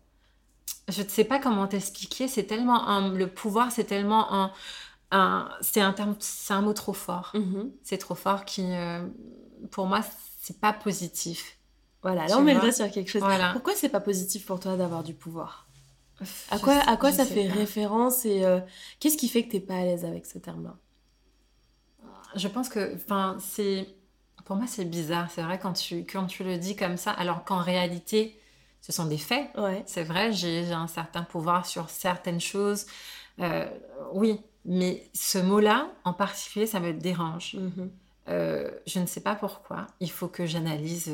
[0.86, 2.28] Je ne sais pas comment t'expliquer.
[2.28, 4.52] C'est tellement un, le pouvoir, c'est tellement un,
[5.10, 7.32] un c'est un terme, c'est un mot trop fort.
[7.34, 7.70] Mm-hmm.
[7.82, 9.04] C'est trop fort qui, euh,
[9.72, 10.02] pour moi,
[10.40, 11.56] c'est pas positif.
[12.04, 13.22] Voilà, là on met le doigt sur quelque chose.
[13.22, 13.50] Voilà.
[13.54, 15.66] Pourquoi c'est pas positif pour toi d'avoir du pouvoir?
[16.50, 18.60] À quoi, à quoi ça fait référence et euh,
[18.98, 20.76] qu'est-ce qui fait que tu n'es pas à l'aise avec ce terme-là?
[22.36, 23.88] Je pense que, enfin, c'est,
[24.44, 25.30] pour moi, c'est bizarre.
[25.30, 28.38] C'est vrai quand tu, quand tu le dis comme ça, alors qu'en réalité,
[28.80, 29.48] ce sont des faits.
[29.56, 29.82] Ouais.
[29.86, 32.86] C'est vrai, j'ai un certain pouvoir sur certaines choses.
[33.40, 33.68] Euh,
[34.12, 37.56] oui, mais ce mot-là, en particulier, ça me dérange.
[37.56, 37.88] Mm-hmm.
[38.28, 39.86] Euh, je ne sais pas pourquoi.
[40.00, 41.10] Il faut que j'analyse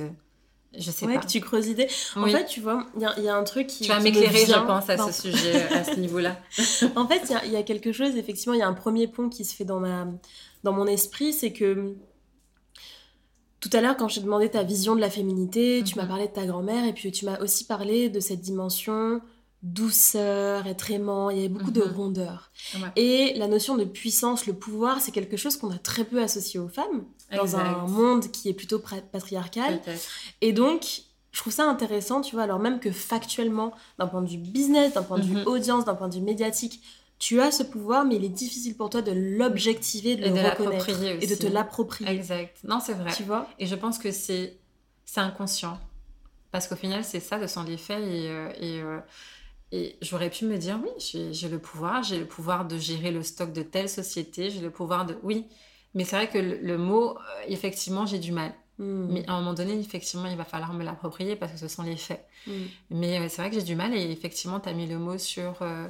[0.76, 1.18] je sais pas.
[1.18, 1.88] que tu creuses idées.
[2.14, 3.84] En fait, tu vois, il y, a un truc qui.
[3.84, 6.38] Tu vas m'éclairer, je pense, à ce sujet, à ce niveau-là.
[6.96, 9.44] en fait, il y, a quelque chose, effectivement, il y a un premier pont qui
[9.44, 10.06] se fait dans, ma,
[10.64, 11.94] dans mon esprit, c'est que.
[13.60, 16.08] Tout à l'heure, quand je t'ai demandé ta vision de la féminité, tu m'as mhm.
[16.08, 19.20] parlé de ta grand-mère et puis tu m'as aussi parlé de cette dimension
[19.62, 21.92] douceur, être aimant, il y avait beaucoup de mhm.
[21.92, 22.52] rondeur.
[22.94, 26.60] Et la notion de puissance, le pouvoir, c'est quelque chose qu'on a très peu associé
[26.60, 28.78] aux femmes dans un monde qui est plutôt
[29.12, 29.80] patriarcal.
[30.40, 34.28] Et donc, je trouve ça intéressant, tu vois, alors même que factuellement, d'un point de
[34.28, 35.46] vue business, d'un point de vue mhm.
[35.46, 36.82] audience, d'un point de vue médiatique,
[37.18, 40.88] tu as ce pouvoir, mais il est difficile pour toi de l'objectiver, de le reconnaître
[40.88, 42.10] et de te l'approprier.
[42.10, 42.58] Exact.
[42.64, 43.12] Non, c'est vrai.
[43.14, 43.48] Tu vois?
[43.58, 44.58] Et je pense que c'est
[45.16, 45.78] inconscient.
[46.52, 48.02] Parce qu'au final, c'est ça, de sont les faits.
[48.02, 48.98] Et, euh, et, euh,
[49.72, 50.90] Et j'aurais pu me dire, oui,
[51.32, 54.70] j'ai le pouvoir, j'ai le pouvoir de gérer le stock de telle société, j'ai le
[54.70, 55.18] pouvoir de...
[55.22, 55.46] Oui,
[55.96, 58.52] mais c'est vrai que le, mot, euh, effectivement, j'ai du mal.
[58.78, 59.06] Hmm.
[59.10, 61.82] Mais à un moment donné, effectivement, il va falloir me l'approprier parce que ce sont
[61.82, 62.22] les faits.
[62.46, 62.64] Hmm.
[62.90, 65.16] Mais euh, c'est vrai que j'ai du mal et effectivement, tu as mis le mot
[65.16, 65.62] sur...
[65.62, 65.88] Euh,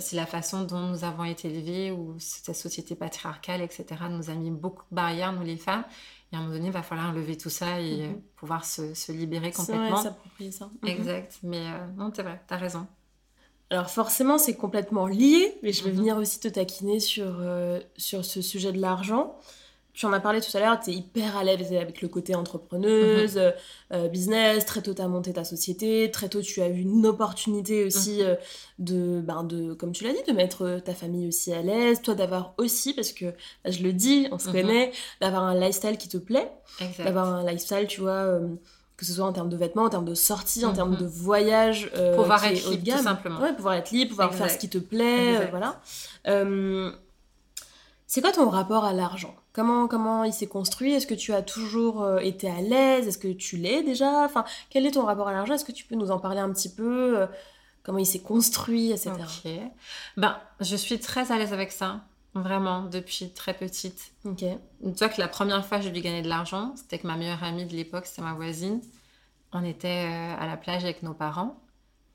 [0.00, 3.84] c'est la façon dont nous avons été élevés ou cette société patriarcale, etc.
[4.10, 5.84] nous a mis beaucoup de barrières, nous les femmes.
[6.32, 8.20] Et à un moment donné, il va falloir enlever tout ça et hmm.
[8.34, 10.02] pouvoir se, se libérer complètement.
[10.02, 10.70] s'approprier ça.
[10.84, 11.38] Exact.
[11.44, 11.62] Mais
[11.96, 12.88] non, c'est vrai, tu as raison.
[13.70, 15.96] Alors forcément, c'est complètement lié, mais je vais mhm.
[15.96, 19.36] venir aussi te taquiner sur, euh, sur ce sujet de l'argent.
[19.92, 22.34] Tu en as parlé tout à l'heure, tu es hyper à l'aise avec le côté
[22.34, 23.52] entrepreneuse, mhm.
[23.92, 27.06] euh, business, très tôt tu as monté ta société, très tôt tu as eu une
[27.06, 28.26] opportunité aussi mhm.
[28.26, 28.34] euh,
[28.78, 32.14] de, ben de, comme tu l'as dit, de mettre ta famille aussi à l'aise, toi
[32.14, 33.24] d'avoir aussi, parce que
[33.64, 36.52] bah, je le dis, on se connaît, d'avoir un lifestyle qui te plaît,
[36.98, 38.38] d'avoir un lifestyle, tu vois
[38.96, 40.98] que ce soit en termes de vêtements, en termes de sorties, en termes mhm.
[40.98, 41.90] de voyage.
[41.96, 43.40] Euh, pouvoir être libre, tout simplement.
[43.40, 45.80] Ouais, pouvoir être libre, pouvoir faire ce qui te plaît, euh, voilà.
[46.28, 46.90] Euh,
[48.06, 49.34] c'est quoi ton rapport à l'argent?
[49.52, 50.92] Comment, comment il s'est construit?
[50.92, 53.06] Est-ce que tu as toujours euh, été à l'aise?
[53.08, 54.24] Est-ce que tu l'es déjà?
[54.24, 55.54] Enfin, quel est ton rapport à l'argent?
[55.54, 57.26] Est-ce que tu peux nous en parler un petit peu
[57.82, 59.12] Comment il s'est construit, etc.
[59.12, 59.52] Ok.
[60.16, 62.00] Ben, je suis très à l'aise avec ça.
[62.36, 64.12] Vraiment, depuis très petite.
[64.26, 64.40] Ok.
[64.40, 67.16] Tu vois que la première fois que j'ai dû gagner de l'argent, c'était que ma
[67.16, 68.82] meilleure amie de l'époque, c'était ma voisine.
[69.52, 71.58] On était euh, à la plage avec nos parents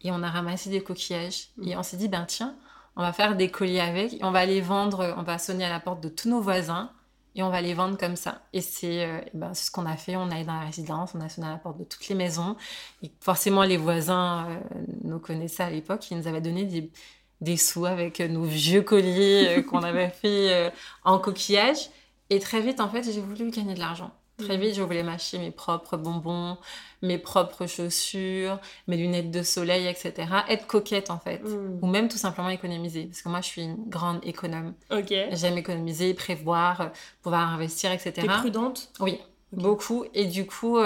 [0.01, 1.49] et on a ramassé des coquillages.
[1.57, 1.67] Mm.
[1.67, 2.55] Et on s'est dit, ben tiens,
[2.95, 5.79] on va faire des colliers avec, on va les vendre, on va sonner à la
[5.79, 6.91] porte de tous nos voisins
[7.33, 8.43] et on va les vendre comme ça.
[8.53, 10.17] Et c'est euh, ben, ce qu'on a fait.
[10.17, 12.55] On allé dans la résidence, on a sonné à la porte de toutes les maisons.
[13.01, 14.59] Et forcément, les voisins euh,
[15.03, 16.11] nous connaissaient à l'époque.
[16.11, 16.91] Ils nous avaient donné des,
[17.41, 20.69] des sous avec nos vieux colliers euh, qu'on avait fait euh,
[21.03, 21.89] en coquillage.
[22.29, 24.11] Et très vite, en fait, j'ai voulu gagner de l'argent.
[24.37, 26.57] Très vite, je voulais m'acheter mes propres bonbons,
[27.03, 30.13] mes propres chaussures, mes lunettes de soleil, etc.
[30.49, 31.43] Être coquette, en fait.
[31.43, 31.79] Mm.
[31.81, 33.05] Ou même tout simplement économiser.
[33.05, 34.73] Parce que moi, je suis une grande économe.
[34.89, 35.13] Ok.
[35.31, 38.13] J'aime économiser, prévoir, pouvoir investir, etc.
[38.13, 38.89] T'es prudente?
[38.99, 39.19] Oui.
[39.51, 40.77] Beaucoup et du coup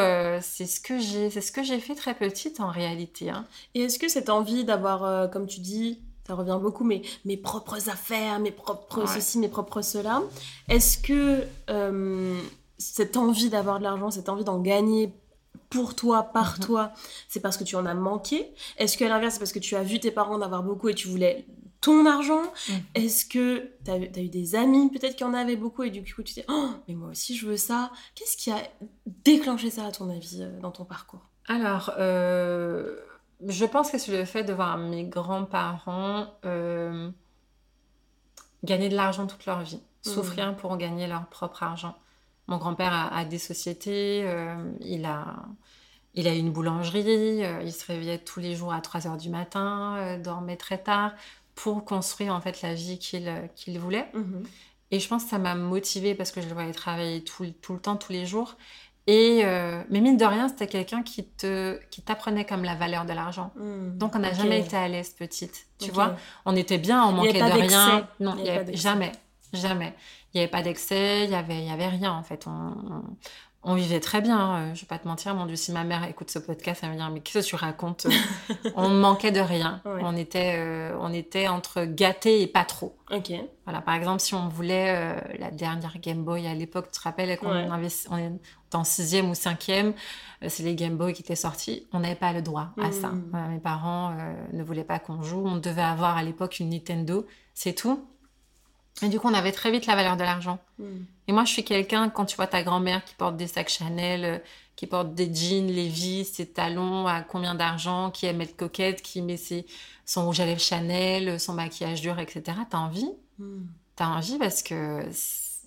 [0.42, 3.46] c'est ce que j'ai c'est ce que j'ai fait très petite en réalité hein.
[3.76, 7.90] et est-ce que cette envie d'avoir comme tu dis ça revient beaucoup, mais mes propres
[7.90, 10.24] affaires, mes propres ceci, mes propres cela.
[10.70, 12.40] Est-ce que euh,
[12.78, 15.14] cette envie d'avoir de l'argent, cette envie d'en gagner
[15.70, 16.66] pour toi, par mhm.
[16.66, 16.92] toi,
[17.30, 18.52] c'est parce que tu en as manqué?
[18.78, 20.96] Est-ce qu'à l'inverse, c'est parce que tu as vu tes parents en avoir beaucoup et
[20.96, 21.46] tu voulais
[21.80, 22.42] ton argent?
[22.70, 22.76] Mhm.
[22.96, 26.24] Est-ce que tu as, eu des amis peut-être qui en avaient beaucoup et du coup
[26.24, 28.58] tu dis oh, mais moi aussi je veux ça Qu'est-ce qui a
[29.24, 31.22] déclenché ça à ton avis euh, dans ton parcours?
[31.48, 32.98] Alors, euh
[33.46, 37.10] je pense que c'est le fait de voir mes grands-parents euh,
[38.64, 40.10] gagner de l'argent toute leur vie, mmh.
[40.10, 41.96] souffrir pour gagner leur propre argent.
[42.48, 45.36] Mon grand-père a, des sociétés, euh, il, a,
[46.14, 49.30] il a une boulangerie, euh, il se réveillait tous les jours à 3 heures du
[49.30, 51.14] matin, dormait très tard
[51.56, 54.10] pour construire en fait la vie qu'il voulait.
[54.14, 54.44] Mmh.
[54.92, 57.74] Et je pense que ça m'a motivée parce que je le voyais travailler tout, tout
[57.74, 58.56] le temps, tous les jours.
[59.08, 63.06] Et euh, mais mine de rien, c'était quelqu'un qui te qui t'apprenait comme la valeur
[63.06, 63.52] de l'argent.
[63.56, 66.16] Hmm, Donc on n'a jamais été à l'aise petite, tu vois.
[66.46, 68.08] On était bien, on manquait de rien.
[68.20, 69.12] Non, il y avait, jamais,
[69.54, 69.94] jamais.
[70.34, 72.48] Il n'y avait pas d'excès, il y avait il y avait rien en fait.
[72.48, 73.04] On, on
[73.74, 74.74] vivait très bien, hein.
[74.76, 76.94] je vais pas te mentir, mon Dieu, si ma mère écoute ce podcast, elle va
[76.94, 78.06] me dire, mais qu'est-ce que tu racontes
[78.76, 79.82] On manquait de rien.
[79.86, 82.96] On, était, euh, on était entre gâtés et pas trop.
[83.12, 83.32] Ok.
[83.66, 87.04] Voilà, par exemple, si on voulait euh, la dernière Game Boy à l'époque, tu te
[87.04, 88.32] rappelles, qu'on on est
[88.74, 89.94] en sixième ou cinquième,
[90.44, 93.08] euh, c'est les Game Boy qui étaient sortis, on n'avait pas le droit à ça.
[93.08, 93.50] Hmm.
[93.50, 94.16] mes parents
[94.54, 97.26] ne voulaient pas qu'on joue, on devait avoir à l'époque une Nintendo,
[97.56, 98.06] c'est tout.
[99.02, 100.60] Et du coup, on avait très vite la valeur de l'argent.
[100.80, 101.04] Hmm.
[101.28, 104.26] Et moi, je suis quelqu'un, quand tu vois ta grand-mère qui porte des sacs Chanel,
[104.26, 104.38] euh,
[104.76, 109.22] qui porte des jeans Levi's, ses talons à combien d'argent, qui aime être coquette, qui
[109.22, 109.66] met ses,
[110.06, 112.58] son rouge à lèvres Chanel, son maquillage dur, etc.
[112.70, 113.10] T'as envie.
[113.40, 113.64] Hmm.
[113.96, 115.06] T'as envie parce que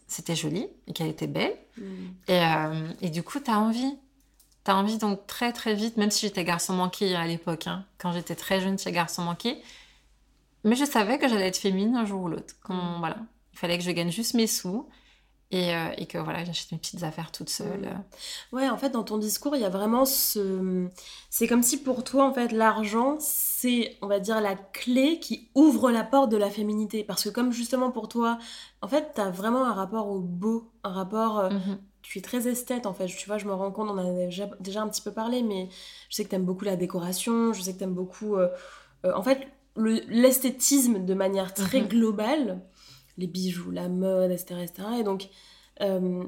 [0.07, 1.55] c'était joli et qu'elle était belle.
[1.77, 2.07] Hmm.
[2.29, 3.95] Et, euh, et, du coup, t'as envie.
[4.65, 8.13] T'as envie donc très très vite, même si j'étais garçon manqué à l'époque, hein, quand
[8.13, 9.57] j'étais très jeune, j'étais garçon manqué,
[10.65, 12.55] mais je savais que j'allais être féminine un jour ou l'autre.
[12.63, 12.99] Quand, mm.
[12.99, 13.17] voilà,
[13.53, 14.89] il fallait que je gagne juste mes sous.
[15.51, 17.89] Et, euh, et, que voilà, j'achète mes petites affaires toute seule.
[18.53, 20.89] Ouais, en fait, dans ton discours, il y a vraiment ce.
[21.31, 25.51] C'est comme si pour toi, en fait, l'argent, c'est, on va dire, la clé qui
[25.55, 27.03] ouvre la porte de la féminité.
[27.03, 28.39] Parce que, comme justement pour toi,
[28.83, 31.39] en fait, tu as vraiment un rapport au beau, un rapport.
[31.39, 31.79] Euh, mm-hmm.
[32.03, 33.07] Tu es très esthète, en fait.
[33.07, 35.43] Tu vois, je me rends compte, on en a déjà, déjà un petit peu parlé,
[35.43, 35.71] mais
[36.11, 38.37] je sais que tu aimes beaucoup la décoration, je sais que tu aimes beaucoup.
[38.37, 38.49] Euh,
[39.05, 41.89] en fait, l'esthétisme de manière très mhm.
[41.89, 42.61] globale,
[43.17, 44.61] les bijoux, la mode, etc.
[44.63, 44.89] etc.
[45.01, 45.29] Et donc,
[45.81, 46.25] euh,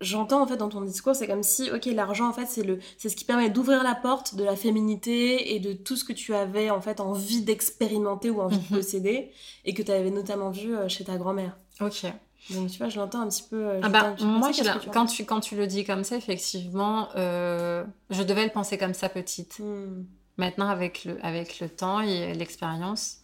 [0.00, 2.78] j'entends en fait dans ton discours, c'est comme si, ok, l'argent en fait, c'est le,
[2.98, 6.12] c'est ce qui permet d'ouvrir la porte de la féminité et de tout ce que
[6.12, 8.78] tu avais en fait envie d'expérimenter ou envie de mhm.
[8.78, 9.30] posséder
[9.64, 11.56] et que tu avais notamment vu euh, chez ta grand-mère.
[11.80, 12.06] Ok.
[12.50, 13.64] Donc tu vois, je l'entends un petit peu.
[13.64, 14.50] Euh, ah bah, moi,
[14.92, 18.92] quand, tu, quand tu le dis comme ça, effectivement, euh, je devais le penser comme
[18.92, 19.60] ça petite.
[19.60, 20.04] Hmm.
[20.36, 23.18] Maintenant, avec le, avec le temps et l'expérience,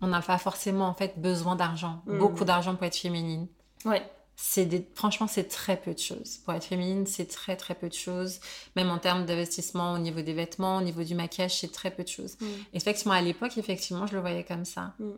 [0.00, 2.18] on n'a pas forcément en fait besoin d'argent, hmm.
[2.18, 3.46] beaucoup d'argent pour être féminine.
[3.84, 4.02] Ouais
[4.36, 7.94] c'est franchement c'est très peu de choses pour être féminine c'est très très peu de
[7.94, 8.40] choses
[8.74, 12.02] même en termes d'investissement au niveau des vêtements au niveau du maquillage c'est très peu
[12.02, 12.46] de choses mm.
[12.72, 15.10] effectivement à l'époque effectivement je le voyais comme ça mm.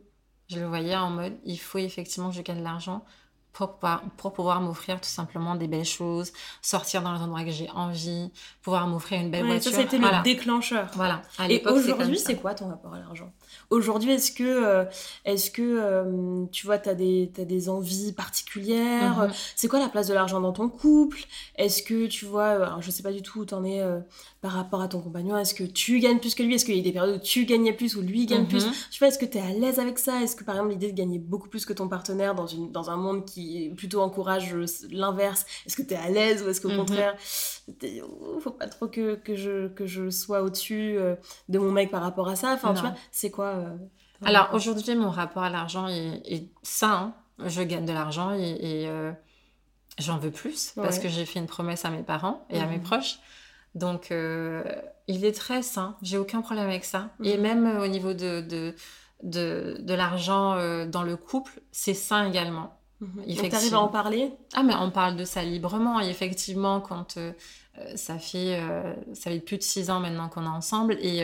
[0.48, 3.04] je le voyais en mode il faut effectivement que je gagne de l'argent
[3.56, 7.50] pour pouvoir, pour pouvoir m'offrir tout simplement des belles choses, sortir dans les endroits que
[7.50, 8.30] j'ai envie,
[8.62, 9.72] pouvoir m'offrir une belle voiture.
[9.72, 10.90] Ça, c'était le déclencheur.
[10.94, 11.22] Voilà.
[11.48, 13.32] Et aujourd'hui, c'est quoi ton rapport à l'argent?
[13.70, 14.84] Aujourd'hui, est-ce que, euh,
[15.24, 19.20] est-ce que euh, tu vois, tu as des, des envies particulières?
[19.20, 19.32] Mhm.
[19.54, 21.24] C'est quoi la place de l'argent dans ton couple?
[21.56, 23.82] Est-ce que tu vois, euh, alors je sais pas du tout où tu en es
[24.42, 26.54] par rapport à ton compagnon Est-ce que tu gagnes plus que lui?
[26.54, 28.66] Est-ce qu'il y a des périodes où tu gagnais plus ou lui gagne plus?
[28.66, 28.72] Mhm.
[28.90, 30.22] Tu vois, est-ce que tu es à l'aise avec ça?
[30.22, 32.90] Est-ce que par exemple l'idée de gagner beaucoup plus que ton partenaire dans, une, dans
[32.90, 33.45] un monde qui
[33.76, 34.54] plutôt encourage
[34.90, 36.78] l'inverse, est-ce que tu es à l'aise ou est-ce qu'au mhm.
[36.78, 37.16] contraire,
[38.02, 40.98] oh, faut pas trop que, que, je, que je sois au-dessus
[41.48, 43.76] de mon mec par rapport à ça Enfin, tu vois, c'est quoi euh,
[44.24, 47.14] Alors aujourd'hui, mon rapport à l'argent est, sain.
[47.44, 49.12] Je gagne de l'argent et, euh,
[49.98, 52.78] j'en veux plus parce que j'ai fait une promesse à mes parents et à mes
[52.78, 52.82] mhm.
[52.82, 53.18] proches.
[53.74, 54.64] Donc, euh,
[55.06, 55.96] il est très sain.
[56.00, 57.10] J'ai aucun problème avec ça.
[57.22, 57.42] Et mhm.
[57.42, 58.74] même au niveau de, de,
[59.22, 62.75] de, l'argent dans le couple, c'est sain également.
[63.00, 63.34] Mmh.
[63.34, 64.32] Donc, t'arrives à en parler?
[64.54, 66.00] Ah, mais on parle de ça librement.
[66.00, 67.18] Et effectivement, quand
[67.94, 68.58] ça, fait,
[69.12, 71.22] ça fait plus de six ans maintenant qu'on est ensemble et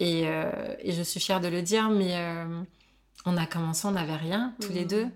[0.00, 2.62] euh, et, je suis fière de le dire, mais euh,
[3.26, 4.88] on a commencé, on n'avait rien, tous les mmh.
[4.88, 5.06] deux.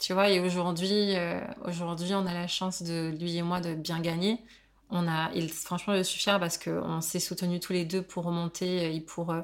[0.00, 3.74] Tu vois, et aujourd'hui, euh, aujourd'hui, on a la chance de, lui et moi, de
[3.74, 4.42] bien gagner.
[4.88, 8.24] On a, et franchement, je suis fière parce qu'on s'est soutenus tous les deux pour
[8.24, 9.34] remonter et pour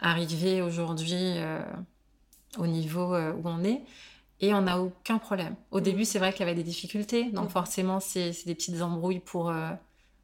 [0.00, 1.34] arriver aujourd'hui
[2.58, 3.82] au niveau où on est.
[4.40, 5.54] Et on n'a aucun problème.
[5.70, 5.82] Au mmh.
[5.82, 7.24] début, c'est vrai qu'il y avait des difficultés.
[7.30, 7.52] Donc, mmh.
[7.52, 9.52] forcément, c'est des petites embrouilles pour,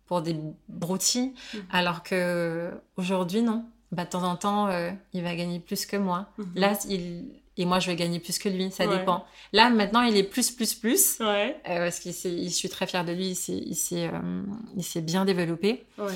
[0.06, 0.36] pour des
[0.68, 1.62] broutilles, mhm.
[1.70, 3.64] alors que aujourd'hui non.
[3.92, 6.28] Bah, de temps en temps, euh, il va gagner plus que moi.
[6.38, 6.52] Mhm.
[6.56, 7.24] Là, il
[7.58, 8.70] et moi, je vais gagner plus que lui.
[8.70, 9.24] Ça dépend.
[9.54, 11.18] Là, maintenant, il est plus, plus, plus.
[11.20, 11.56] Ouais.
[11.66, 13.28] Euh, parce qu'il je suis très fière de lui.
[13.28, 15.86] Il s'est, il s'est, euh, bien développé.
[15.96, 16.12] Ouais.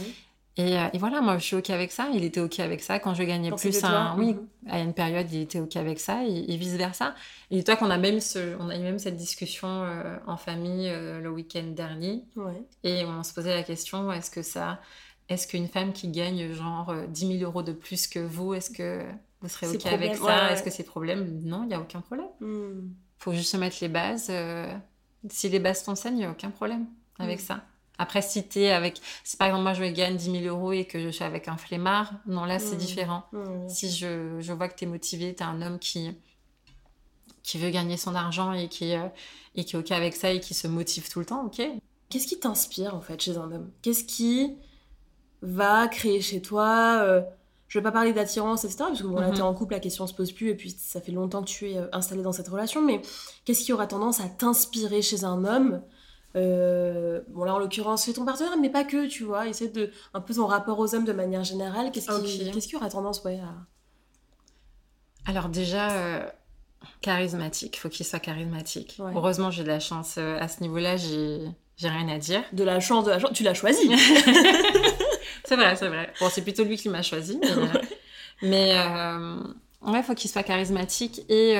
[0.59, 2.09] Euh, et, voilà, moi, je suis OK avec ça.
[2.13, 2.99] Il était OK avec ça.
[2.99, 4.49] Quand je gagnais plus, un, oui, mhm.
[4.69, 7.15] à une période, il était OK avec ça et, vice-versa.
[7.51, 10.89] Et toi, qu'on a même ce, on a eu même cette discussion euh, en famille
[10.89, 12.25] euh, le week-end dernier.
[12.83, 14.81] Et on se posait la question, est-ce que ça...
[15.29, 19.05] Est-ce qu'une femme qui gagne genre 10 000 euros de plus que vous, est-ce que
[19.41, 20.51] vous serez OK avec ça?
[20.51, 21.43] Est-ce que c'est problème?
[21.45, 22.27] Non, il n'y a aucun problème.
[22.41, 22.95] Il hmm.
[23.17, 24.29] faut juste se mettre les bases.
[25.29, 26.87] si les bases t'enseignent, il n'y a aucun problème
[27.21, 27.45] avec hmm.
[27.45, 27.65] ça.
[28.01, 30.99] Après, si t'es avec, si par exemple moi je gagne 10 000 euros et que
[30.99, 32.79] je suis avec un flemmard, non là c'est mmh.
[32.79, 33.25] différent.
[33.33, 33.69] Mmh.
[33.69, 36.11] Si je, je vois que t'es motivé, t'es un homme qui,
[37.43, 39.07] qui veut gagner son argent et qui, euh,
[39.55, 41.61] et qui est ok avec ça et qui se motive tout le temps, ok.
[42.09, 43.71] Qu'est-ce qui t'inspire en fait chez un homme?
[43.83, 44.57] Qu'est-ce qui
[45.43, 47.21] va créer chez toi euh,
[47.69, 48.79] Je vais pas parler d'attirance, etc.
[48.79, 49.35] Parce que bon, là, mmh.
[49.35, 51.71] t'es en couple, la question se pose plus et puis ça fait longtemps que tu
[51.73, 52.81] es euh, installé dans cette relation.
[52.81, 53.03] Mais
[53.45, 55.83] qu'est-ce qui aura tendance à t'inspirer chez un homme?
[56.37, 59.49] Euh, bon là en l'occurrence c'est ton partenaire mais pas que tu vois.
[59.49, 61.91] Essaie de un peu son rapport aux hommes de manière générale.
[61.91, 63.55] Qu'est-ce qui, qu'est-ce qui aura tendance ouais à...
[65.31, 66.27] alors déjà euh,
[67.01, 67.79] charismatique.
[67.81, 69.01] Faut qu'il soit charismatique.
[69.15, 71.41] Heureusement j'ai de la chance euh, à ce niveau-là j'ai
[71.77, 72.43] j'ai rien à dire.
[72.53, 73.33] De la chance de la chance.
[73.33, 73.91] Tu l'as choisi.
[75.45, 76.13] C'est vrai c'est vrai.
[76.21, 77.41] Bon c'est plutôt lui qui m'a choisi
[78.43, 78.73] mais,
[79.83, 81.57] mais ouais faut qu'il soit charismatique et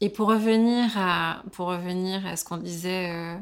[0.00, 3.36] et pour revenir à, pour revenir à ce qu'on disait, euh,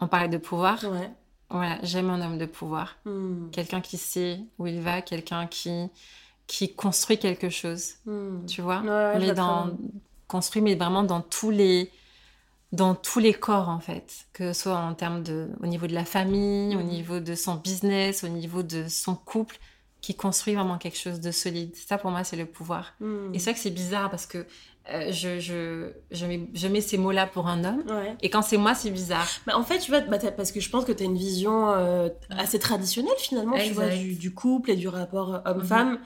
[0.00, 0.82] on parlait de pouvoir.
[0.84, 1.10] Ouais.
[1.50, 2.96] Voilà, j'aime un homme de pouvoir.
[3.04, 3.50] Hmm.
[3.50, 5.88] Quelqu'un qui sait où il va, quelqu'un qui,
[6.46, 7.94] qui construit quelque chose.
[8.04, 8.44] Hmm.
[8.46, 8.82] Tu vois?
[9.34, 9.70] Dans,
[10.28, 11.90] construit, mais vraiment dans tous les
[12.72, 15.94] dans tous les corps en fait, que ce soit en termes de, au niveau de
[15.94, 16.88] la famille, au hmm.
[16.88, 19.58] niveau de son business, au niveau de son couple,
[20.00, 21.76] qui construit vraiment quelque chose de solide.
[21.76, 22.94] Ça pour moi c'est le pouvoir.
[23.32, 24.44] Et c'est vrai que c'est bizarre parce que
[24.92, 27.84] euh, je, je, je, mets, je, mets, ces mots-là pour un homme.
[28.20, 29.26] Et quand c'est moi, c'est bizarre.
[29.46, 31.70] Bah, en fait, tu vois, bah, parce que je pense que tu as une vision
[31.70, 35.92] euh, assez traditionnelle finalement, tu vois, du, du, couple et du rapport homme-femme.
[35.92, 35.98] Mhm.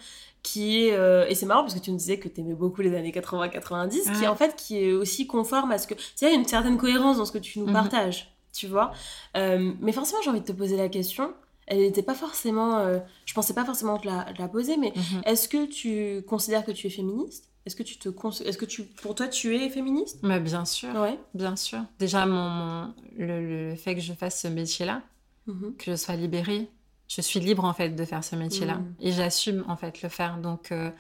[0.45, 2.81] qui est euh, et c'est marrant parce que tu nous disais que tu aimais beaucoup
[2.81, 6.27] les années 80-90 qui en fait qui est aussi conforme à ce que tu sais
[6.27, 7.73] il y a une certaine cohérence dans ce que tu nous mhm.
[7.73, 8.93] partages tu vois
[9.35, 11.35] mais forcément j'ai envie de te poser la question
[11.67, 12.89] elle n'était pas forcément
[13.27, 15.23] je pensais pas forcément te la, la poser mais mhm.
[15.27, 17.49] est-ce que tu considères que tu es féministe?
[17.69, 18.09] Est-ce que tu te
[18.45, 20.21] est-ce que tu pour toi tu es féministe?
[20.23, 20.89] Mais Bien sûr.
[20.95, 21.21] Ouais.
[21.35, 21.81] Bien sûr.
[21.99, 25.03] Déjà mon, le, fait que je fasse ce métier-là,
[25.47, 25.77] mm-hmm.
[25.77, 26.71] que je sois libérée,
[27.09, 28.95] je suis libre en fait de faire ce métier-là mm.
[29.01, 30.39] et j'assume en fait le faire.
[30.39, 30.91] Donc euh,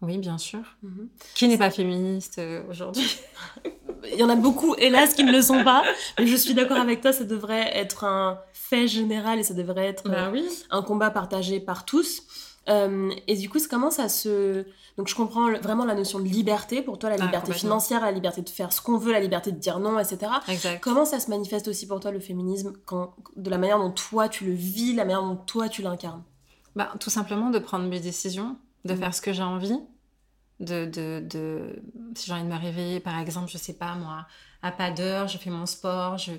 [0.00, 0.60] oui, bien sûr.
[0.84, 1.08] Mm-hmm.
[1.34, 3.18] Qui n'est pas féministe euh, aujourd'hui?
[4.12, 5.82] Il y en a beaucoup, hélas, qui ne le sont pas.
[6.20, 9.86] Mais je suis d'accord avec toi, ça devrait être un fait général et ça devrait
[9.86, 10.46] être bah oui.
[10.70, 12.22] un combat partagé par tous.
[12.68, 14.64] Euh, et du coup, comment ça se...
[14.96, 18.12] Donc je comprends vraiment la notion de liberté, pour toi la ah, liberté financière, la
[18.12, 20.30] liberté de faire ce qu'on veut, la liberté de dire non, etc.
[20.80, 24.28] Comment ça se manifeste aussi pour toi le féminisme, quand, de la manière dont toi
[24.28, 26.22] tu le vis, la manière dont toi tu l'incarnes?
[26.76, 28.98] Bah, Tout simplement de prendre mes décisions, de mm.
[28.98, 29.80] faire ce que j'ai envie,
[30.60, 31.82] de, de, de...
[32.14, 34.26] si j'ai envie de me réveiller par exemple, je sais pas moi,
[34.62, 36.32] à pas d'heure, je fais mon sport, je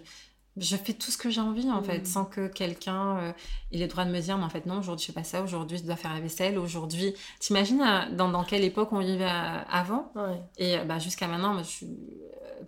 [0.58, 2.06] je fais tout ce que j'ai envie en fait, mm.
[2.06, 3.34] sans que quelqu'un euh,
[3.72, 5.42] ait le droit de me dire, mais en fait non, aujourd'hui je fais pas ça,
[5.42, 7.14] aujourd'hui je dois faire la vaisselle, aujourd'hui.
[7.40, 10.12] T'imagines euh, dans, dans, quelle époque on vivait euh, avant?
[10.58, 11.88] Et bah, jusqu'à maintenant, je suis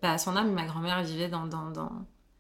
[0.02, 1.92] pas à son âme, ma grand-mère vivait dans, dans, dans,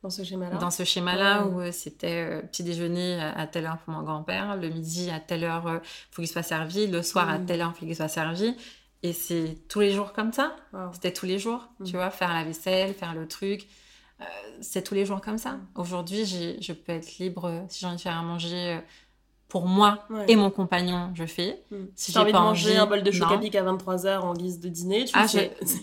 [0.02, 0.58] dans ce schéma-là.
[0.58, 5.10] Dans ce schéma-là où c'était petit déjeuner à, telle heure pour mon grand-père, le midi
[5.12, 7.46] à telle heure il faut qu'il soit servi, le soir à mm.
[7.46, 8.56] telle heure faut qu'il soit servi.
[9.06, 10.56] Et c'est tous les jours comme ça?
[10.94, 11.98] C'était tous les jours, tu mm.
[11.98, 13.68] vois, faire la vaisselle, faire le truc.
[14.24, 15.58] Euh, c'est tous les jours comme ça.
[15.76, 18.80] Aujourd'hui, je peux être libre euh, si j'ai envie de faire à manger euh,
[19.50, 21.62] pour moi et mon compagnon, je fais.
[21.72, 21.76] Mm.
[21.96, 25.06] Si j'ai envie de manger un bol de chocapic à 23h en guise de dîner,
[25.06, 25.40] tu ah, Je,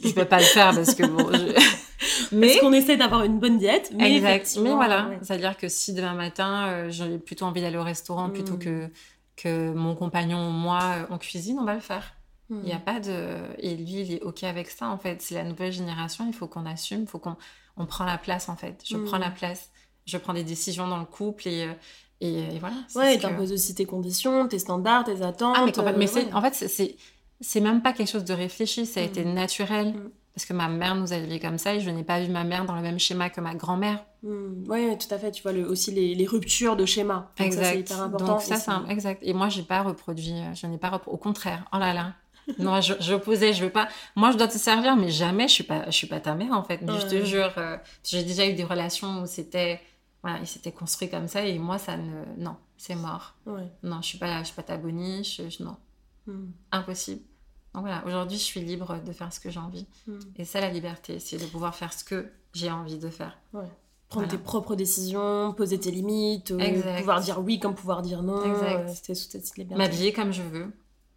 [0.08, 1.30] je peux pas le faire parce que bon.
[2.32, 3.92] mais parce qu'on essaie d'avoir une bonne diète.
[3.96, 4.58] Mais exact.
[4.60, 5.10] Mais voilà.
[5.22, 8.58] C'est-à-dire que si demain matin, j'ai plutôt envie d'aller au restaurant plutôt mm.
[8.58, 8.88] que,
[9.36, 12.14] que mon compagnon ou moi en cuisine, on va le faire.
[12.50, 12.84] Il n'y a mm.
[12.84, 13.36] pas de.
[13.58, 15.22] Et lui, il est OK avec ça, en fait.
[15.22, 17.36] C'est la nouvelle génération, il faut qu'on assume, il faut qu'on
[17.76, 18.82] on prend la place en fait.
[18.86, 19.34] Je prends la mm.
[19.34, 19.70] place.
[20.06, 21.72] Je prends des décisions dans le couple et, euh,
[22.20, 22.76] et, voilà.
[22.94, 25.56] Ouais, tu imposes aussi tes conditions, tes standards, tes attentes.
[25.58, 25.64] Ah,
[25.96, 26.54] mais, euh, en fait,
[27.40, 29.34] c'est, même pas quelque chose de réfléchi, ça a été mm.
[29.34, 29.88] naturel.
[29.94, 30.10] Mm.
[30.34, 32.44] Parce que ma mère nous a élevés comme ça et je n'ai pas vu ma
[32.44, 34.04] mère dans le même schéma que ma grand-mère.
[34.22, 35.32] Oui, tout à fait.
[35.32, 37.32] Tu vois le, aussi les, ruptures de schéma.
[37.38, 37.62] exact.
[37.62, 38.26] Ça, c'est hyper important.
[38.26, 39.22] Donc, ça, c'est exact.
[39.24, 40.32] Et moi, j'ai pas reproduit.
[40.32, 41.68] Euh, je n'ai pas Au contraire.
[41.72, 42.14] Oh là là
[42.58, 43.88] non, je, je posais, je veux pas.
[44.16, 46.52] Moi, je dois te servir, mais jamais, je suis pas, je suis pas ta mère
[46.52, 46.80] en fait.
[46.82, 49.80] Mais je te jure, euh, j'ai déjà eu des relations où c'était,
[50.22, 53.34] voilà, il s'était construit comme ça et moi, ça ne, non, c'est mort.
[53.82, 55.76] Non, je suis pas, je suis pas ta bonnie, non,
[56.26, 56.50] hmm.
[56.72, 57.22] impossible.
[57.74, 59.86] Donc voilà, aujourd'hui, je suis libre de faire ce que j'ai envie.
[60.06, 60.18] Hmm.
[60.36, 63.38] Et ça, la liberté, c'est de pouvoir faire ce que j'ai envie de faire.
[64.08, 68.42] Prendre tes propres décisions, poser tes limites, euh, pouvoir dire oui comme pouvoir dire non.
[68.42, 68.88] Exact.
[68.88, 69.80] Euh, C'était sous cette liberté.
[69.80, 70.72] M'habiller comme je veux.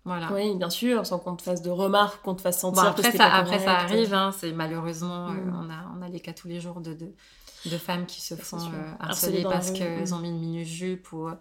[0.06, 3.34] Oui, bien sûr, sans qu'on te fasse de remarques, qu'on te fasse sentir après, ça,
[3.34, 5.56] après ça arrive, hein, c'est malheureusement, euh, mm.
[5.56, 7.14] on, a, on a les cas tous les jours de, de,
[7.66, 10.14] de femmes qui se font euh, harceler parce qu'elles mm.
[10.14, 11.36] ont mis une mini-jupe ou euh,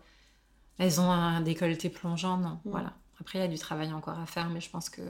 [0.78, 2.36] elles ont un décolleté plongeant.
[2.36, 2.70] Non, mm.
[2.70, 2.92] voilà.
[3.20, 5.02] Après, il y a du travail encore à faire, mais je pense que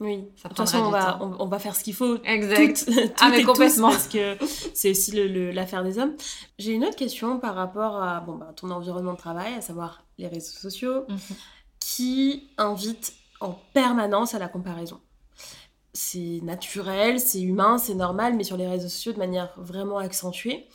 [0.00, 2.16] oui, ça de toute façon, on va, on, va, faire ce qu'il faut.
[2.24, 2.90] Exact.
[3.20, 3.90] Ah, complètement.
[3.90, 4.36] parce que
[4.74, 5.12] c'est aussi
[5.52, 6.16] l'affaire des hommes.
[6.58, 10.02] J'ai une autre question par rapport à bon, bah, ton environnement de travail, à savoir
[10.18, 11.04] les réseaux sociaux.
[11.08, 11.34] Mm-hmm
[11.84, 15.00] qui invite en permanence à la comparaison.
[15.92, 20.68] C'est naturel, c'est humain, c'est normal, mais sur les réseaux sociaux de manière vraiment accentuée.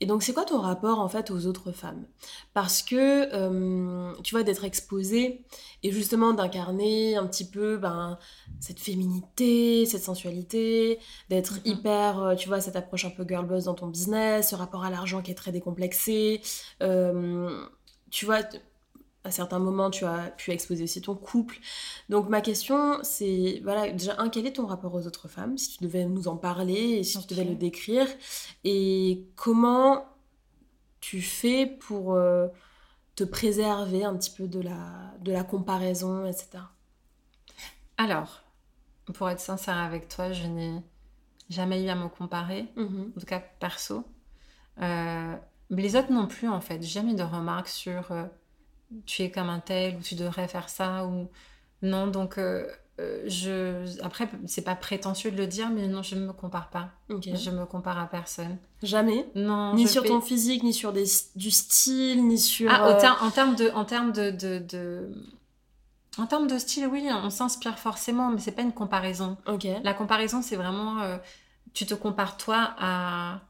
[0.00, 2.06] Et donc, c'est quoi ton rapport en fait aux autres femmes?
[2.54, 5.44] Parce que euh, tu vois, d'être exposée
[5.84, 8.18] et justement d'incarner un petit peu ben,
[8.58, 10.98] cette féminité, cette sensualité,
[11.28, 11.68] d'être mm-hmm.
[11.68, 14.84] hyper, euh, tu vois, cette approche un peu girl boss dans ton business, ce rapport
[14.84, 16.40] à l'argent qui est très décomplexé.
[16.82, 17.64] Euh,
[18.10, 18.40] tu vois,
[19.24, 21.58] à certains moments, tu as pu exposer aussi ton couple.
[22.08, 25.76] Donc ma question, c'est, voilà, déjà, un, quel est ton rapport aux autres femmes, si
[25.76, 28.06] tu devais nous en parler, et si tu devais le décrire,
[28.64, 30.04] et comment
[31.00, 32.48] tu fais pour euh,
[33.14, 36.64] te préserver un petit peu de la, de la comparaison, etc.
[37.98, 38.42] Alors,
[39.14, 40.82] pour être sincère avec toi, je n'ai
[41.48, 43.16] jamais eu à me comparer, mm-hmm.
[43.16, 44.04] en tout cas perso.
[44.80, 45.36] Euh,
[45.70, 46.82] mais les autres non plus, en fait.
[46.82, 48.10] Jamais de remarques sur...
[48.10, 48.24] Euh,
[49.06, 51.28] tu es comme un tel ou tu devrais faire ça ou
[51.82, 52.06] non.
[52.06, 52.66] Donc euh,
[53.00, 56.70] euh, je après c'est pas prétentieux de le dire mais non je ne me compare
[56.70, 56.90] pas.
[57.08, 58.56] Je me compare à personne.
[58.82, 59.26] Jamais.
[59.34, 61.04] Non ni sur ton physique ni sur des,
[61.36, 65.12] du style ni sur ah, euh, en termes de en termes de, de, de...
[66.18, 69.38] En termes de style, oui, on s'inspire forcément, mais c'est pas une comparaison.
[69.82, 70.98] La comparaison, c'est vraiment,
[71.72, 73.40] tu te compares toi à,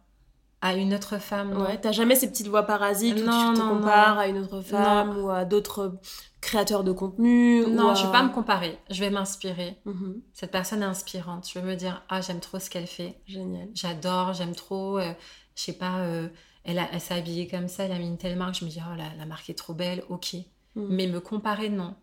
[0.62, 1.60] à une autre femme.
[1.60, 5.18] Ouais, t'as jamais ces petites voix parasites où tu te compares à une autre femme
[5.18, 5.98] ou à d'autres
[6.40, 9.76] créateurs de contenu Non, je vais pas me comparer, je vais m'inspirer.
[9.84, 10.22] Mhm.
[10.32, 11.48] Cette personne est inspirante.
[11.52, 13.18] Je vais me dire, ah, j'aime trop ce qu'elle fait.
[13.26, 13.68] Génial.
[13.74, 14.98] J'adore, j'aime trop.
[14.98, 15.12] Euh,
[15.56, 16.28] je sais pas, euh,
[16.64, 18.54] elle, elle s'est habillée comme ça, elle a mis une telle marque.
[18.54, 20.36] Je me dis, oh, la, la marque est trop belle, ok.
[20.76, 20.86] Mhm.
[20.90, 21.96] Mais me comparer, non.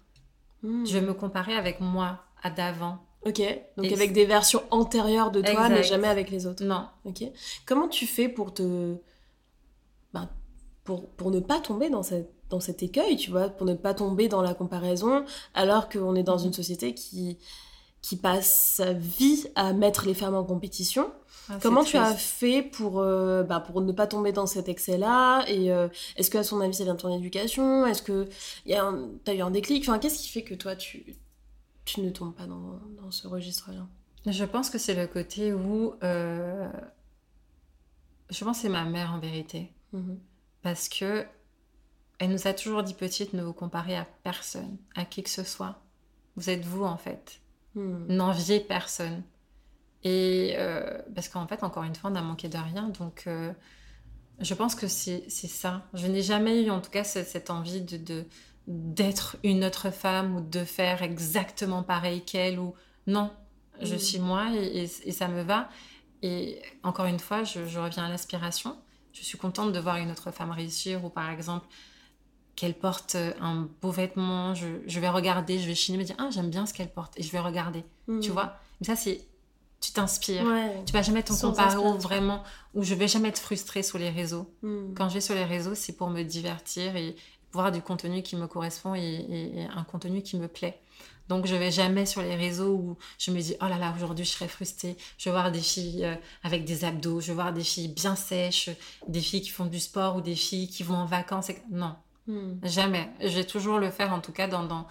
[0.64, 0.86] Mhm.
[0.86, 3.00] Je vais me comparer avec moi, à d'avant.
[3.26, 3.42] Ok,
[3.76, 6.64] donc avec des versions antérieures de toi, mais jamais avec les autres.
[6.64, 6.88] Non.
[7.04, 7.24] Ok.
[7.66, 8.96] Comment tu fais pour te.
[10.14, 10.30] Ben,
[10.86, 13.94] pour, pour ne pas tomber dans, cette, dans cet écueil, tu vois, pour ne pas
[13.94, 17.38] tomber dans la comparaison, alors qu'on est dans une société qui,
[18.02, 21.12] qui passe sa vie à mettre les femmes en compétition?
[21.50, 25.44] Ah, Comment tu as fait pour, euh, bah, pour ne pas tomber dans cet excès-là?
[25.48, 27.86] Et euh, est-ce que, à son avis, ça vient de ton éducation?
[27.86, 28.28] Est-ce que
[28.66, 29.84] tu as eu un déclic?
[29.84, 31.18] Enfin, Qu'est-ce qui fait que toi, tu,
[31.94, 33.88] tu ne tombes pas dans, dans ce registre-là
[34.26, 35.96] Je pense que c'est le côté où.
[36.04, 36.70] Euh,
[38.30, 39.72] je pense que c'est ma mère en vérité.
[39.94, 40.18] Mm-hmm.
[40.62, 41.26] Parce que
[42.20, 45.44] elle nous a toujours dit petite ne vous comparez à personne, à qui que ce
[45.44, 45.82] soit.
[46.36, 47.42] Vous êtes vous en fait.
[47.76, 48.06] Hmm.
[48.08, 49.24] N'enviez personne.
[50.04, 52.90] Et euh, parce qu'en fait, encore une fois, on a manqué de rien.
[52.90, 53.52] Donc, euh,
[54.40, 55.88] je pense que c'est ça.
[55.94, 58.26] Je n'ai jamais eu, en tout cas, cette, envie de
[58.70, 62.60] d'être une autre femme ou de faire exactement pareil qu'elle.
[62.60, 62.76] ou
[63.08, 63.32] Non,
[63.82, 64.00] je hmm.
[64.00, 65.70] suis moi et, ça me va.
[66.22, 68.78] Et encore une fois, je, je reviens à l'aspiration.
[69.12, 71.68] Je suis contente de voir une autre femme réussir ou par exemple
[72.56, 76.30] qu'elle porte un beau vêtement, je, je, vais regarder, je vais chiner, me dire ah
[76.30, 78.20] j'aime bien ce qu'elle porte et je vais regarder, hmm.
[78.20, 78.58] tu vois.
[78.80, 79.26] Mais ça c'est
[79.82, 80.44] tu t'inspires.
[80.86, 82.44] Tu vas jamais t'en comparer vraiment,
[82.74, 84.54] ou je vais jamais être frustrée sur les réseaux.
[84.62, 84.94] Hmm.
[84.94, 87.16] Quand je vais sur les réseaux, c'est pour me divertir et
[87.52, 90.80] voir du contenu qui me correspond et, un contenu qui me plaît.
[91.28, 94.26] Donc je vais jamais sur les réseaux où je me dis oh là là aujourd'hui
[94.26, 94.98] je serais frustrée.
[95.18, 98.16] Je vais voir des filles euh, avec des abdos, je vais voir des filles bien
[98.16, 98.72] sèches,
[99.08, 101.52] des filles qui font du sport ou des filles qui vont en vacances.
[101.70, 101.96] Non,
[102.28, 102.56] hmm.
[102.64, 103.10] jamais.
[103.22, 104.88] Je vais toujours le faire en tout cas dans, dans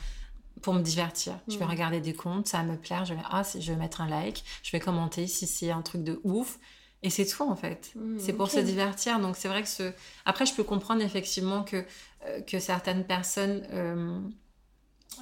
[0.63, 1.35] pour me divertir.
[1.49, 1.71] Je vais hmm.
[1.71, 4.45] regarder des comptes, ça va me plaire, je vais, ah, je vais mettre un like,
[4.63, 6.59] je vais commenter si c'est un truc de ouf.
[7.03, 7.93] Et c'est tout en fait.
[7.95, 9.21] Hmm, c'est pour se divertir.
[9.21, 9.93] Donc c'est vrai que ce...
[10.25, 11.85] Après, je peux comprendre effectivement que,
[12.27, 14.19] euh, que certaines personnes euh,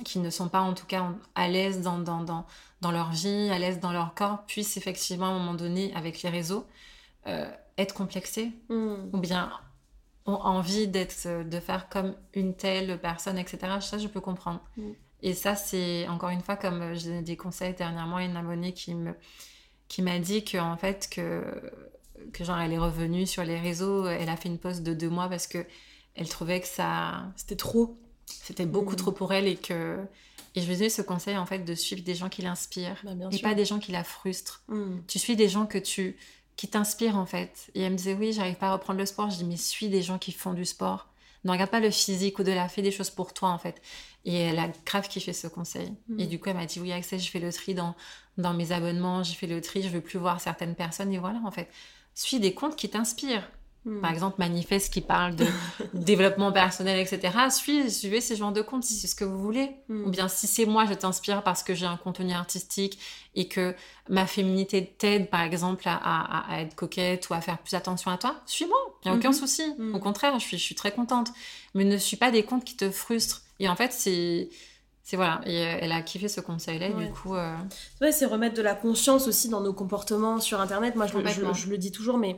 [0.05, 2.47] qui ne sont pas en tout cas à l'aise dans, dans, dans,
[2.81, 6.23] dans, leur vie, à l'aise dans leur corps, puissent effectivement à un moment donné, avec
[6.23, 6.67] les réseaux,
[7.27, 8.53] euh, être complexées.
[8.69, 9.11] Hmm.
[9.13, 9.53] Ou bien
[10.29, 13.79] ont envie d'être, de faire comme une telle personne, etc.
[13.81, 14.61] Ça, je peux comprendre.
[15.23, 19.15] Et ça, c'est encore une fois, comme j'ai des conseils dernièrement, une abonnée qui me
[19.89, 21.43] qui m'a dit que en fait que
[22.33, 25.09] que genre elle est revenue sur les réseaux, elle a fait une pause de deux
[25.09, 25.65] mois parce que
[26.15, 28.97] elle trouvait que ça c'était trop, c'était beaucoup mmh.
[28.97, 29.99] trop pour elle et que
[30.55, 33.13] et je lui ai ce conseil en fait de suivre des gens qui l'inspirent bah,
[33.31, 34.63] et pas des gens qui la frustrent.
[34.69, 34.99] Mmh.
[35.07, 36.17] Tu suis des gens que tu
[36.57, 37.71] qui t'inspirent en fait.
[37.75, 39.31] Et elle me disait oui, j'arrive pas à reprendre le sport.
[39.31, 41.09] Je dis mais suis des gens qui font du sport.
[41.47, 43.81] Ne regarde pas le physique ou de la fais des choses pour toi en fait.
[44.25, 45.93] Et elle a grave kiffé ce conseil.
[46.19, 46.29] Et mm.
[46.29, 47.95] du coup, elle m'a dit oui, je fais le tri dans,
[48.37, 51.13] dans mes abonnements, j'ai fait le tri, je veux plus voir certaines personnes.
[51.13, 51.69] Et voilà, en fait,
[52.15, 53.49] suis des comptes qui t'inspirent.
[53.87, 54.01] Hmm.
[54.01, 55.47] Par exemple, Manifeste qui parle de
[55.95, 57.33] développement personnel, etc.
[57.51, 59.71] Suis, suivez ces genres de comptes si c'est ce que vous voulez.
[59.89, 60.07] Hmm.
[60.07, 62.99] Ou bien si c'est moi, je t'inspire parce que j'ai un contenu artistique
[63.37, 63.77] et que
[64.09, 68.19] ma féminité t'aide, par exemple, à, à, être coquette ou à faire plus attention à
[68.19, 68.77] toi, suis-moi.
[69.05, 69.35] Il n'y a aucun hmm.
[69.35, 69.63] souci.
[69.95, 71.29] Au contraire, je suis, je suis très contente.
[71.75, 73.43] Mais ne suis pas des comptes qui te frustrent.
[73.61, 74.51] Et en fait, c'est
[75.05, 77.37] c'est voilà, et euh, elle a kiffé ce conseil-là, du coup.
[77.37, 77.55] Euh...
[78.11, 80.97] c'est remettre de la conscience aussi dans nos comportements sur Internet.
[80.97, 81.13] Moi, je,
[81.55, 82.37] je, le dis toujours, mais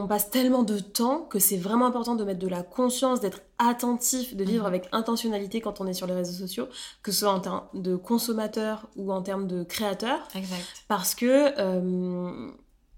[0.00, 3.40] on passe tellement de temps que c'est vraiment important de mettre de la conscience, d'être
[3.58, 4.68] attentif, de vivre mhm.
[4.68, 6.68] avec intentionnalité quand on est sur les réseaux sociaux,
[7.02, 10.26] que ce soit en termes de consommateur ou en termes de créateur.
[10.34, 10.64] Exact.
[10.88, 12.50] Parce que euh,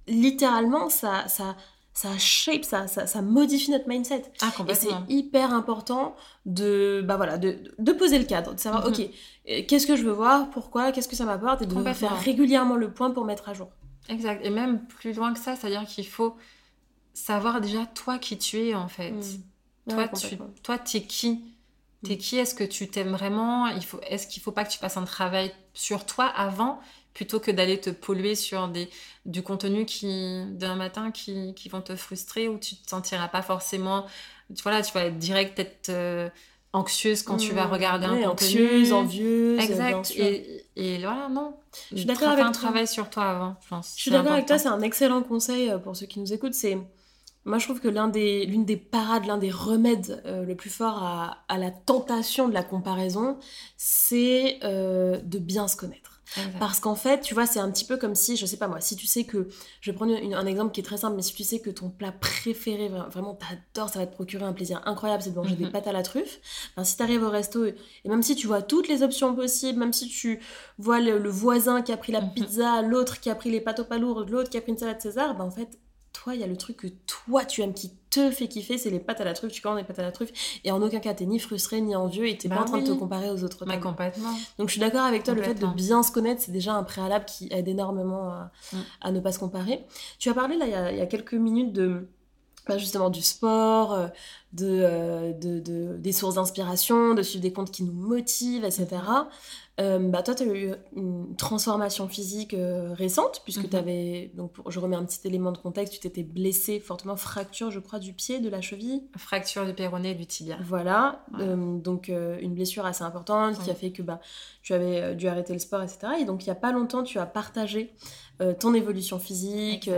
[0.06, 1.56] littéralement, ça, ça,
[1.92, 4.22] ça shape, ça, ça, modifie notre mindset.
[4.40, 6.14] Ah, et c'est hyper important
[6.46, 8.92] de, bah voilà, de, de, poser le cadre, de savoir, mhm.
[8.92, 12.18] ok, euh, qu'est-ce que je veux voir, pourquoi, qu'est-ce que ça m'apporte, et de faire
[12.20, 13.68] régulièrement le point pour mettre à jour.
[14.08, 14.44] Exact.
[14.44, 16.36] Et même plus loin que ça, c'est-à-dire qu'il faut
[17.14, 19.12] savoir déjà toi qui tu es en fait.
[19.12, 19.90] Mm.
[19.90, 21.40] Toi, tu, toi, es qui?
[22.04, 22.18] T'es mm.
[22.18, 22.36] qui?
[22.38, 23.66] Est-ce que tu t'aimes vraiment?
[23.68, 26.80] Il faut, Est-ce qu'il faut pas que tu fasses un travail sur toi avant
[27.14, 28.88] plutôt que d'aller te polluer sur des,
[29.26, 33.42] du contenu qui d'un matin qui, qui, vont te frustrer ou tu te sentiras pas
[33.42, 34.06] forcément
[34.62, 36.30] voilà tu vas être direct être euh,
[36.72, 37.70] anxieuse quand tu vas mm.
[37.70, 38.28] regarder un contenu.
[38.28, 40.10] anxieuse envieuse exact.
[40.16, 41.54] et, et, voilà non.
[41.90, 43.94] Je suis d'accord avec un travail sur toi avant je pense.
[43.96, 46.54] Je suis d'accord avec toi c'est un excellent conseil euh, pour ceux qui nous écoutent.
[46.54, 46.78] C'est
[47.44, 50.70] moi, je trouve que l'un des, l'une des parades, l'un des remèdes euh, le plus
[50.70, 53.38] fort à, à, la tentation de la comparaison,
[53.76, 56.12] c'est euh, de bien se connaître.
[56.58, 58.80] Parce qu'en fait, tu vois, c'est un petit peu comme si, je sais pas moi,
[58.80, 59.48] si tu sais que,
[59.80, 61.90] je vais prendre un exemple qui est très simple, mais si tu sais que ton
[61.90, 65.66] plat préféré, vraiment t'adores, ça va te procurer un plaisir incroyable, c'est de manger des
[65.66, 65.72] mhm.
[65.72, 66.40] pâtes à la truffe,
[66.76, 67.74] ben, si t'arrives au resto, et
[68.06, 70.40] même si tu vois toutes les options possibles, même si tu
[70.78, 72.32] vois le, voisin qui a pris la mhm.
[72.32, 75.00] pizza, l'autre qui a pris les pâtes au palourdes, l'autre qui a pris une salade
[75.00, 75.78] César, ben en fait,
[76.12, 78.90] toi, il y a le truc que toi, tu aimes, qui te fait kiffer, c'est
[78.90, 79.52] les pâtes à la truffe.
[79.52, 80.30] Tu commandes des pâtes à la truffe
[80.64, 82.78] et en aucun cas, t'es ni frustré, ni envieux et t'es pas bah en train
[82.82, 83.64] de te comparer aux autres.
[83.80, 84.32] Complètement.
[84.58, 86.82] Donc, je suis d'accord avec toi, le fait de bien se connaître, c'est déjà un
[86.82, 89.14] préalable qui aide énormément à, mm.
[89.14, 89.84] ne pas se comparer.
[90.18, 92.08] Tu as parlé, là, il y a, quelques minutes de
[92.68, 94.06] bah, justement du sport, euh,
[94.52, 98.86] de, de, des sources d'inspiration, de suivre des comptes qui nous motivent, etc.
[99.80, 103.70] Euh, bah toi, tu as eu une transformation physique euh, récente, puisque mhm.
[103.70, 107.70] tu avais, donc je remets un petit élément de contexte, tu t'étais blessée fortement, fracture,
[107.70, 109.02] je crois, du pied, de la cheville.
[109.16, 110.58] Fracture du péroné et du tibia.
[110.62, 114.20] Voilà, euh, donc une blessure assez importante qui a fait que bah,
[114.62, 116.14] tu avais dû arrêter le sport, etc.
[116.20, 117.94] Et donc il n'y a pas longtemps, tu as partagé
[118.58, 119.88] ton évolution physique.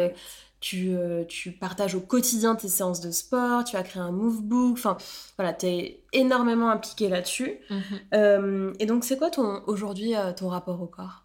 [0.72, 4.96] Euh, tu, partages au quotidien tes séances de sport, tu as créé un movebook, enfin
[5.36, 7.58] voilà, tu es énormément impliqué là-dessus.
[7.70, 7.82] Mhm.
[8.14, 11.24] Euh, et donc, c'est quoi ton, aujourd'hui euh, ton rapport au corps?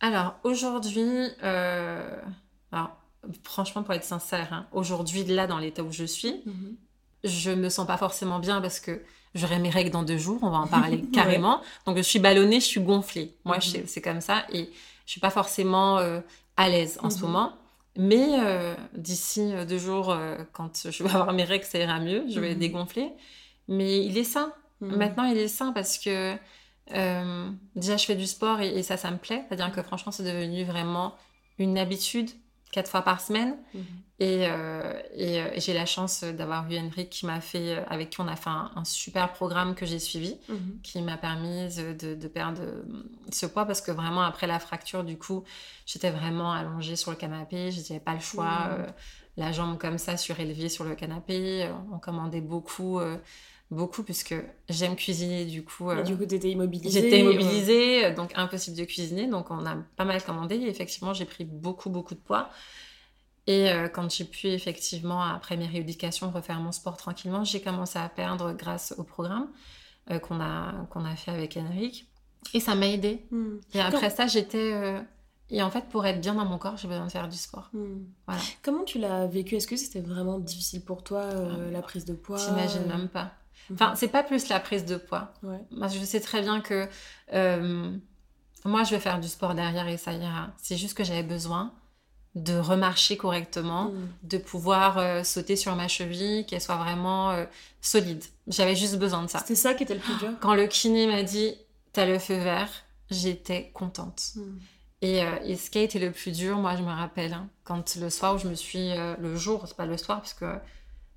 [0.00, 1.28] Alors, aujourd'hui,
[3.44, 6.76] franchement, pour être sincère, hein, aujourd'hui, là, dans l'état où je suis, mhm.
[7.24, 9.02] je me sens pas forcément bien parce que
[9.34, 11.60] j'aurai mes règles dans deux jours, on va en parler carrément.
[11.84, 13.36] Donc, je suis ballonnée, je suis gonflée.
[13.44, 13.84] Moi, mhm.
[13.86, 14.46] c'est comme ça.
[14.50, 14.70] Et
[15.04, 15.98] je suis pas forcément
[16.60, 17.22] à l'aise en ce mhm.
[17.22, 17.52] moment.
[17.96, 21.98] Mais euh, d'ici euh, deux jours, euh, quand je vais avoir mes règles, ça ira
[21.98, 22.24] mieux.
[22.28, 22.58] Je vais mhm.
[22.58, 23.10] dégonfler.
[23.66, 24.52] Mais il est sain.
[24.80, 24.96] Mhm.
[24.96, 26.36] Maintenant, il est sain parce que
[27.76, 29.44] déjà, je fais du sport et, et ça, ça me plaît.
[29.48, 31.14] C'est-à-dire que franchement, c'est devenu vraiment
[31.58, 32.30] une habitude
[32.72, 33.56] quatre fois par semaine.
[34.20, 34.50] Et, euh,
[35.18, 38.28] euh, et, j'ai la chance d'avoir eu Henrik qui m'a fait, euh, avec qui on
[38.28, 40.78] a fait un, super programme que j'ai suivi, mhm.
[40.82, 42.60] qui m'a permis de, de, perdre
[43.32, 45.42] ce poids parce que vraiment après la fracture, du coup,
[45.86, 48.86] j'étais vraiment allongée sur le canapé, je n'avais pas le choix, mhm.
[49.38, 53.00] la jambe comme ça surélevée sur le canapé, on commandait beaucoup
[53.70, 54.34] beaucoup puisque
[54.68, 55.92] j'aime cuisiner du coup.
[55.92, 57.00] et du coup, t'étais immobilisée.
[57.00, 61.24] J'étais immobilisée, donc impossible de cuisiner, donc on a pas mal commandé et effectivement j'ai
[61.24, 62.50] pris beaucoup beaucoup de poids.
[63.50, 67.98] Et euh, quand j'ai pu effectivement après mes rééducations refaire mon sport tranquillement, j'ai commencé
[67.98, 69.48] à perdre grâce au programme
[70.08, 72.08] euh, qu'on a qu'on a fait avec Henrik
[72.54, 73.26] et ça m'a aidé.
[73.32, 73.56] Hmm.
[73.74, 75.00] Et après ça, j'étais euh,
[75.50, 77.70] et en fait, pour être bien dans mon corps, j'ai besoin de faire du sport.
[77.72, 78.04] Hmm.
[78.28, 78.40] Voilà.
[78.62, 79.56] Comment tu l'as vécu?
[79.56, 82.38] Est-ce que c'était vraiment difficile pour toi, ah, la prise de poids?
[82.38, 83.32] J'imagine même pas.
[83.72, 85.32] Enfin, c'est pas plus la prise de poids.
[85.42, 86.88] je sais très bien que
[88.64, 90.52] moi, je vais faire du sport derrière et ça ira.
[90.56, 91.72] C'est juste que j'avais besoin
[92.34, 94.08] de remarcher correctement, mm.
[94.24, 97.44] de pouvoir euh, sauter sur ma cheville, qu'elle soit vraiment euh,
[97.80, 98.24] solide.
[98.46, 99.40] J'avais juste besoin de ça.
[99.40, 100.30] C'était ça qui était le plus dur.
[100.40, 101.54] Quand le kiné m'a dit
[101.92, 102.70] t'as le feu vert,
[103.10, 104.32] j'étais contente.
[104.36, 104.42] Mm.
[105.02, 108.10] Et, ce qui a été le plus dur, moi je me rappelle, hein, quand le
[108.10, 110.44] soir où je me suis, le jour, c'est pas le soir, parce que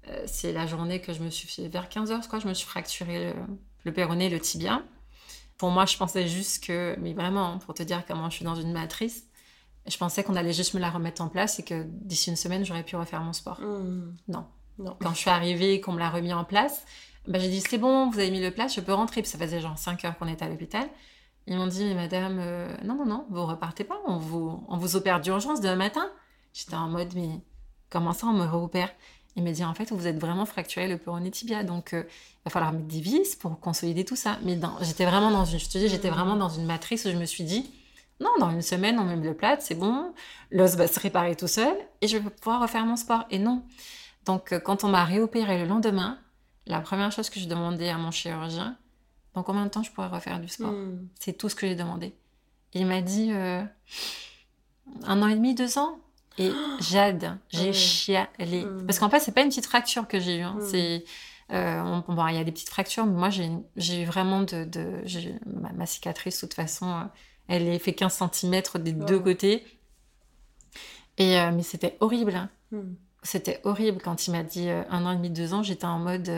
[0.10, 3.34] euh, c'est la journée que je me suis fait vers 15h, je me suis fracturé
[3.34, 3.34] le,
[3.86, 4.82] le péroné, le tibia.
[5.58, 8.56] Pour moi, je pensais juste que, mais vraiment, pour te dire comment je suis dans
[8.56, 9.26] une matrice,
[9.88, 12.66] je pensais qu'on allait juste me la remettre en place et que d'ici une semaine,
[12.66, 13.60] j'aurais pu refaire mon sport.
[13.60, 14.16] Mmh.
[14.30, 14.46] Non.
[14.80, 14.96] non.
[15.02, 16.86] Quand je suis arrivée et qu'on me l'a remis en place,
[17.28, 19.22] bah, j'ai dit c'est bon, vous avez mis le place, je peux rentrer.
[19.22, 20.88] Puis ça faisait genre 5 heures qu'on était à l'hôpital.
[21.48, 24.96] Ils m'ont dit, madame, euh, non, non, non, vous repartez pas, on vous, on vous
[24.96, 26.10] opère d'urgence demain matin.
[26.54, 27.42] J'étais en mode, mais
[27.90, 28.90] comment ça on me réopère?
[29.36, 32.42] Il m'a dit en fait vous êtes vraiment fracturé le péroné tibia donc euh, il
[32.46, 34.38] va falloir mettre des vis pour consolider tout ça.
[34.44, 37.18] Mais j'étais vraiment dans une je te dis j'étais vraiment dans une matrice où je
[37.18, 37.72] me suis dit
[38.24, 40.14] non dans une semaine on met le plat c'est bon
[40.52, 43.64] l'os va se réparer tout seul et je vais pouvoir refaire mon sport et non.
[44.26, 46.18] Donc euh, quand on m'a réopéré le lendemain
[46.66, 48.78] la première chose que je demandais à mon chirurgien
[49.34, 51.08] dans combien de temps je pourrais refaire du sport mm.
[51.20, 52.16] c'est tout ce que j'ai demandé.
[52.74, 53.64] il m'a dit euh,
[55.04, 56.00] un an et demi deux ans
[56.38, 57.74] et Jade, j'ai mmh.
[57.74, 58.66] chialé.
[58.66, 58.86] Mmh.
[58.86, 60.42] Parce qu'en fait, c'est pas une petite fracture que j'ai eue.
[60.42, 60.58] Hein.
[60.60, 60.68] Mmh.
[60.70, 61.06] C'est,
[61.52, 64.66] euh, bon, il y a des petites fractures, mais moi, j'ai eu vraiment de.
[64.66, 65.04] de
[65.76, 67.10] ma, cicatrice, de toute façon,
[67.48, 69.66] elle est fait 15 cm des deux côtés.
[71.18, 72.36] Et, euh, mais c'était horrible.
[72.36, 72.50] Hein.
[73.22, 75.64] C'était horrible quand il m'a dit un an et demi, deux ans.
[75.64, 76.30] J'étais en mode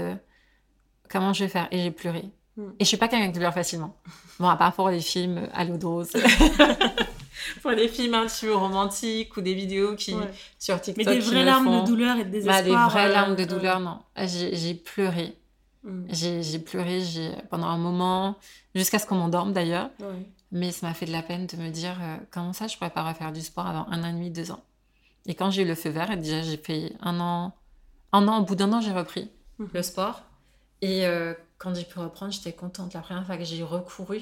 [1.09, 1.67] comment je vais faire?
[1.71, 2.25] Et j'ai pleuré.
[2.57, 3.95] Et je suis pas quelqu'un qui pleure facilement.
[4.39, 6.11] Bon, à part pour les films à l'eau de rose.
[7.61, 10.15] pour des films un petit peu romantiques ou des vidéos qui
[10.57, 11.05] sur TikTok.
[11.05, 12.57] Mais des vraies larmes de douleur et de désespoir.
[12.57, 13.99] Bah, des vraies euh, larmes de douleur, non.
[14.17, 15.37] J'ai pleuré.
[15.83, 16.05] Mm.
[16.41, 17.01] J'ai pleuré
[17.49, 18.37] pendant un moment,
[18.73, 19.89] jusqu'à ce qu'on m'endorme d'ailleurs.
[20.51, 22.89] Mais ça m'a fait de la peine de me dire euh, comment ça je pourrais
[22.89, 24.63] pas refaire du sport avant un an et demi, deux ans?
[25.25, 27.53] Et quand j'ai eu le feu vert, déjà j'ai fait un an,
[28.11, 29.65] un an, au bout d'un an j'ai repris mm.
[29.73, 30.21] le sport.
[30.81, 32.93] Et euh, quand j'ai pu reprendre, j'étais contente.
[32.93, 34.21] La première fois que j'ai recouru,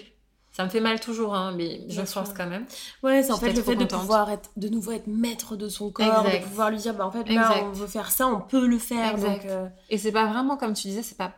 [0.53, 2.65] ça me fait mal toujours, hein, mais je force quand même.
[3.01, 5.91] Ouais, c'est en fait le fait de pouvoir être, de nouveau être maître de son
[5.91, 8.67] corps, de pouvoir lui dire, bah en fait là on veut faire ça, on peut
[8.67, 9.17] le faire.
[9.17, 11.33] Donc, euh, Et c'est pas vraiment comme tu disais, c'est pas,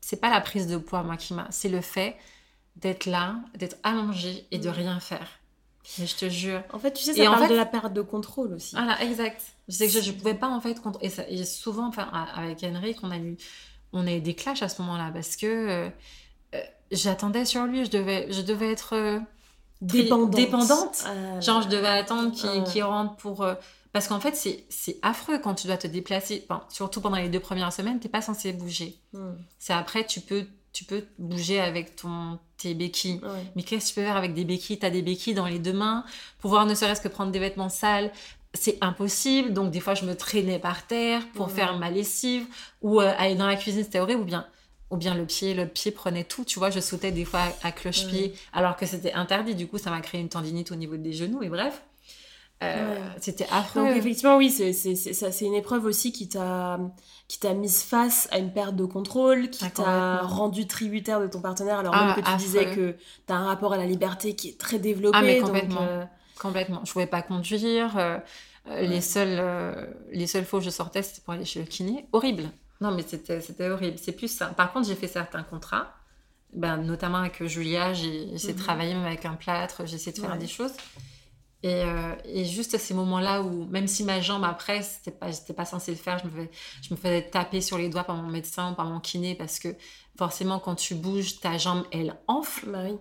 [0.00, 2.16] c'est pas la prise de poids moi qui m'a, c'est le fait
[2.80, 4.72] d'être là, d'être allongé et de mm.
[4.72, 5.28] rien faire.
[5.98, 6.62] Mais je te jure.
[6.72, 8.76] En fait, tu sais, ça parle de la perte de contrôle aussi.
[8.76, 9.42] Voilà, exact.
[9.68, 12.62] Je sais que je, ne pouvais pas en fait et, ça, et souvent, enfin, avec
[12.62, 13.36] Henrik, on a eu,
[13.92, 15.88] on a eu des clashs à ce moment-là parce que euh,
[16.54, 16.60] euh,
[16.92, 19.18] j'attendais sur lui, je devais, je devais être euh,
[19.80, 20.30] dépendante.
[20.30, 21.04] dépendante.
[21.40, 23.46] Genre, je devais attendre qu'il rentre pour.
[23.92, 26.46] parce qu'en fait, c'est affreux quand tu dois te déplacer.
[26.68, 29.00] surtout pendant les deux premières semaines, tu n'es pas censé bouger.
[29.12, 29.32] Hmm.
[29.58, 33.20] C'est après, tu peux tu peux bouger avec ton, tes béquilles.
[33.56, 34.78] Mais qu'est-ce que tu peux faire avec des béquilles?
[34.78, 36.04] Tu as des béquilles dans les deux mains.
[36.38, 38.12] Pouvoir ne serait-ce que prendre des vêtements sales,
[38.54, 39.52] c'est impossible.
[39.52, 42.46] Donc, des fois, je me traînais par terre pour faire ma lessive
[42.82, 44.22] ou euh, aller dans la cuisine, c'était horrible.
[44.22, 44.46] Ou bien,
[44.90, 46.44] ou bien le pied, le pied prenait tout.
[46.44, 49.54] Tu vois, je sautais des fois à cloche-pied alors que c'était interdit.
[49.54, 51.42] Du coup, ça m'a créé une tendinite au niveau des genoux.
[51.42, 51.82] Et bref.
[52.62, 53.86] Euh, c'était affreux.
[53.86, 56.78] Donc, effectivement, oui, c'est une épreuve aussi qui t'a
[57.26, 61.28] qui t'a mise face à une perte de contrôle, qui ah, t'a rendu tributaire de
[61.28, 62.96] ton partenaire, alors même ah, que tu disais que
[63.26, 65.16] tu as un rapport à la liberté qui est très développé.
[65.18, 65.82] Ah, mais complètement.
[65.82, 66.04] Euh,
[66.38, 66.82] complètement.
[66.84, 67.96] Je pouvais pas conduire.
[67.96, 68.18] Euh,
[68.80, 69.42] les, seules,
[70.12, 72.06] les seules fois où je sortais, c'était pour aller chez le kiné.
[72.12, 72.50] Horrible.
[72.80, 73.96] Non, mais c'était horrible.
[73.98, 74.46] C'est plus ça.
[74.46, 75.94] Par contre, j'ai fait certains contrats.
[76.52, 78.64] Ben, notamment avec Julia, j'ai essayé de mhm.
[78.64, 80.72] travailler même avec un plâtre, j'ai essayé de faire des choses.
[81.62, 85.30] Et, euh, et, juste à ces moments-là où, même si ma jambe après, c'était pas,
[85.30, 86.50] j'étais pas censée le faire, je me, faisais,
[86.80, 89.68] je me faisais taper sur les doigts par mon médecin, par mon kiné, parce que
[90.16, 92.70] forcément, quand tu bouges, ta jambe, elle enfle.
[92.70, 92.96] Bah oui.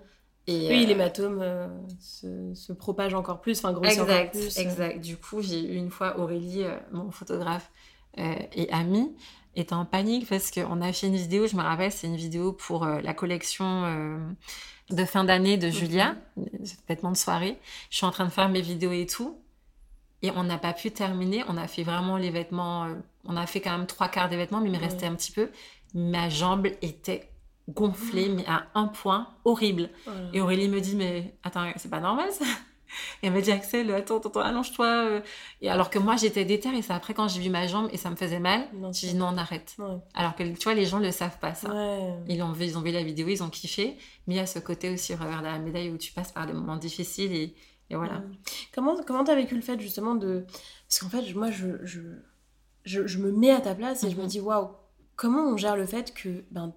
[0.47, 1.67] Et oui, euh, l'hématome euh,
[1.99, 4.57] se, se, propage encore plus, enfin grossit exact, encore plus.
[4.57, 4.99] Exact.
[4.99, 7.71] Du coup, j'ai eu une fois Aurélie, mon photographe
[8.17, 9.15] et ami,
[9.55, 12.51] était en panique parce qu'on a fait une vidéo, je me rappelle, c'est une vidéo
[12.51, 14.35] pour la collection
[14.89, 16.15] de fin d'année de Julia,
[16.87, 17.57] vêtements de soirée.
[17.89, 19.37] Je suis en train de faire mes vidéos et tout.
[20.21, 21.43] Et on n'a pas pu terminer.
[21.47, 22.85] On a fait vraiment les vêtements.
[22.85, 25.15] Euh, on a fait quand même trois quarts des vêtements, mais il me restait un
[25.15, 25.49] petit peu.
[25.93, 27.29] Ma jambe était
[27.69, 29.89] gonflée, mais à un point horrible.
[30.33, 32.45] Et Aurélie me dit Mais attends, c'est pas normal ça
[33.21, 34.87] et elle m'a dit, Axel, attends, attends, allonge-toi.
[34.87, 35.21] Euh.
[35.61, 37.97] Et alors que moi, j'étais déterre et c'est après quand j'ai vu ma jambe et
[37.97, 39.75] ça me faisait mal, j'ai dit non, on arrête.
[40.13, 41.69] Alors que tu vois, les gens ne le savent pas ça.
[42.27, 43.97] Ils, ont vu, ils ont vu la vidéo, ils ont kiffé.
[44.27, 46.45] Mais il y a ce côté aussi revers de la médaille où tu passes par
[46.45, 47.55] des moments difficiles et,
[47.89, 48.23] et voilà.
[48.73, 50.45] Comment Comment t'as vécu le fait justement de.
[50.87, 51.99] Parce qu'en fait, moi, je, je,
[52.85, 54.27] je, me mets à ta place et je me mhm.
[54.27, 54.69] dis, waouh,
[55.15, 56.73] comment on gère le fait que ben,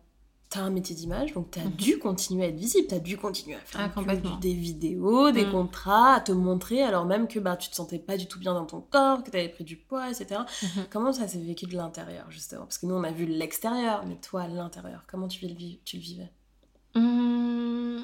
[0.52, 1.70] tu un métier d'image, donc tu as mhm.
[1.72, 5.46] dû continuer à être visible, tu as dû continuer à faire ah, des vidéos, des
[5.46, 5.50] mm.
[5.50, 8.52] contrats, à te montrer, alors même que bah, tu te sentais pas du tout bien
[8.52, 10.42] dans ton corps, que tu avais pris du poids, etc.
[10.62, 10.86] Mhm.
[10.90, 12.62] Comment ça s'est vécu de l'intérieur, justement?
[12.62, 16.02] Parce que nous, on a vu l'extérieur, mais toi, l'intérieur, comment tu le, tu le
[16.02, 16.32] vivais?
[16.94, 18.02] Mmh...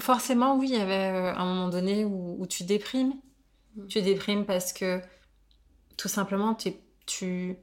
[0.00, 3.14] Forcément, oui, il y avait euh, un moment donné où, tu déprimes.
[3.76, 3.86] Mm.
[3.86, 5.00] Tu déprimes parce que,
[5.96, 7.56] tout simplement, tu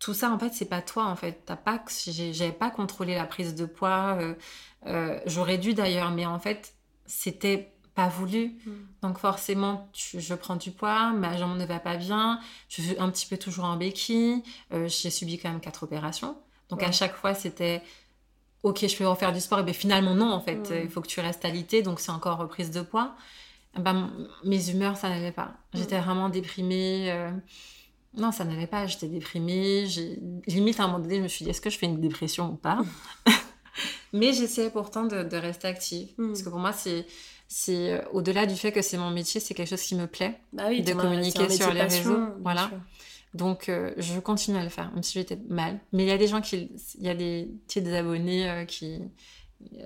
[0.00, 1.42] tout ça en fait c'est pas toi en fait.
[1.44, 4.34] T'as pas j'avais pas contrôlé la prise de poids euh,
[4.86, 6.74] euh, j'aurais dû d'ailleurs mais en fait
[7.06, 8.58] c'était pas voulu.
[8.64, 8.70] Mm.
[9.02, 13.10] donc forcément je prends du poids ma jambe ne va pas bien je suis un
[13.10, 14.42] petit peu toujours en béquille
[14.72, 16.36] euh, j'ai subi quand même quatre opérations.
[16.70, 17.82] Donc à chaque fois c'était
[18.62, 20.72] ok je peux refaire du sport et bien finalement non en fait.
[20.82, 23.14] Il faut que tu restes alité donc c'est encore reprise de poids.
[23.78, 24.10] Ben,
[24.44, 25.52] mes humeurs ça n'allait pas.
[25.74, 26.04] J'étais mm.
[26.04, 27.32] vraiment déprimée
[28.16, 28.86] non, ça n'allait pas.
[28.86, 29.86] J'étais déprimée.
[30.46, 32.52] Limite, à un moment donné, je me suis dit, est-ce que je fais une dépression
[32.52, 32.80] ou pas
[34.12, 36.08] Mais j'essayais pourtant de, rester active.
[36.18, 36.28] Hmm.
[36.28, 37.06] Parce que pour moi, c'est,
[37.46, 40.40] c'est au-delà du fait que c'est mon métier, c'est quelque chose qui me plaît.
[40.52, 42.18] Bah oui, de communiquer sur les réseaux.
[42.42, 42.70] Voilà.
[43.32, 45.78] Donc, euh, je continue à le faire, même si j'étais mal.
[45.92, 46.68] Mais il y a des gens qui.
[46.98, 48.98] Il y a des petits abonnés euh, qui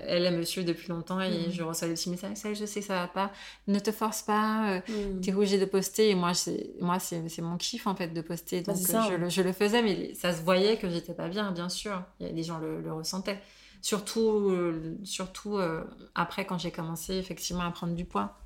[0.07, 1.51] elle, elle me suit depuis longtemps et mm.
[1.51, 2.37] je reçois des petits messages.
[2.37, 3.33] Ça, je sais que ça va pas.
[3.67, 4.71] Ne te force pas.
[4.71, 5.21] Euh, mm.
[5.21, 6.11] T'es obligé de poster.
[6.11, 8.63] Et moi, c'est, moi, c'est, mon kiff, en fait, de poster.
[8.63, 11.51] Bah, Donc, je, le, je, le, faisais, mais ça se voyait que j'étais pas bien,
[11.53, 12.03] bien sûr.
[12.21, 13.41] Des gens le, le ressentaient.
[13.83, 18.39] Surtout, euh, surtout euh, après, quand j'ai commencé, effectivement, à prendre du poids.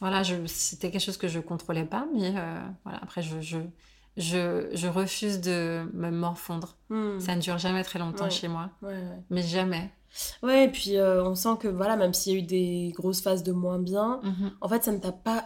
[0.00, 2.30] Voilà, c'était quelque chose que je contrôlais pas, mais
[2.84, 3.58] voilà, après, je, je,
[4.16, 6.76] je, je, refuse de me morfondre.
[6.88, 7.18] Mm.
[7.18, 8.70] Ça ne dure jamais très longtemps chez moi.
[9.28, 9.90] Mais jamais.
[10.42, 13.20] Ouais, et puis euh, on sent que voilà, même s'il y a eu des grosses
[13.20, 14.52] phases de moins bien, mhm.
[14.60, 15.44] en fait, ça ne t'a pas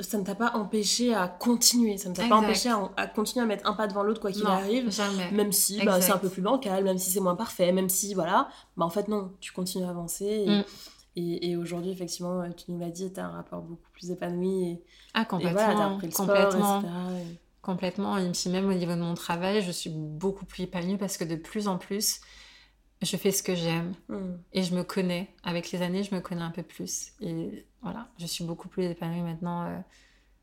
[0.00, 3.46] ça ne t'a pas empêché à continuer, ça ne t'a pas empêché à, continuer à
[3.46, 5.30] mettre un pas devant l'autre quoi qu'il arrive, jamais.
[5.30, 8.14] même si bah, c'est un peu plus bancal, même si c'est moins parfait, même si
[8.14, 10.64] voilà, bah en fait non, tu continues à avancer
[11.14, 11.44] et, mm.
[11.44, 14.82] et, aujourd'hui effectivement, tu nous l'as dit, tu as un rapport beaucoup plus épanoui et,
[15.14, 16.80] ah, complètement, et voilà, as repris le complètement.
[16.80, 17.38] Sport, etc.
[17.62, 21.22] Complètement, et même au niveau de mon travail, je suis beaucoup plus épanouie parce que
[21.22, 22.20] de plus en plus,
[23.06, 24.36] je fais ce que j'aime hmm.
[24.52, 25.28] et je me connais.
[25.44, 27.12] Avec les années, je me connais un peu plus.
[27.20, 29.78] Et voilà, je suis beaucoup plus épanouie maintenant euh,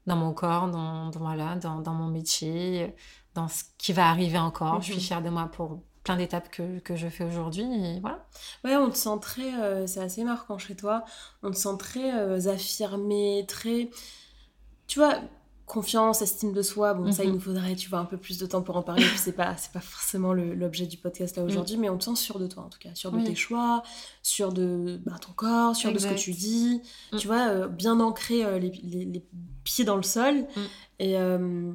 [0.07, 2.93] dans mon corps, dans, voilà, dans, dans, mon métier,
[3.33, 4.81] dans ce qui va arriver encore.
[4.81, 4.99] Je suis hmm.
[4.99, 8.25] fière de moi pour plein d'étapes que, que, je fais aujourd'hui et voilà.
[8.63, 11.03] Ouais, on te sent très, c'est assez marquant chez toi,
[11.43, 13.89] on te sent très affirmé, très,
[14.87, 15.19] tu vois,
[15.69, 17.35] confiance, estime de soi, bon, ça, il mhm.
[17.35, 19.05] nous faudrait, tu vois, un peu plus de temps pour en parler.
[19.15, 22.39] c'est pas, c'est pas forcément l'objet du podcast là aujourd'hui, mais on te sent sûr
[22.39, 23.83] de toi, en tout cas, sûr de tes choix,
[24.23, 26.81] sûr de bah, ton corps, sûr de ce que tu dis,
[27.13, 27.17] mm.
[27.17, 29.23] tu vois, euh, bien ancré euh, les, les,
[29.63, 30.39] pieds dans le sol.
[30.39, 30.61] Mm.
[30.97, 31.71] Et euh,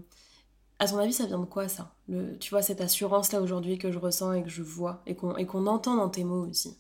[0.80, 1.94] à ton avis, ça vient de quoi, ça?
[2.08, 5.14] Le, Tu vois, cette assurance là aujourd'hui que je ressens et que je vois, et
[5.14, 6.76] qu'on, et qu'on entend dans tes mots aussi?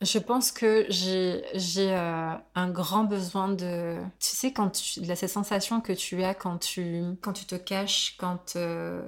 [0.00, 1.42] Je pense que j'ai
[1.92, 3.96] euh, un grand besoin de...
[4.20, 8.16] Tu sais, quand tu, cette sensation que tu as quand tu, quand tu te caches,
[8.18, 9.02] quand, euh,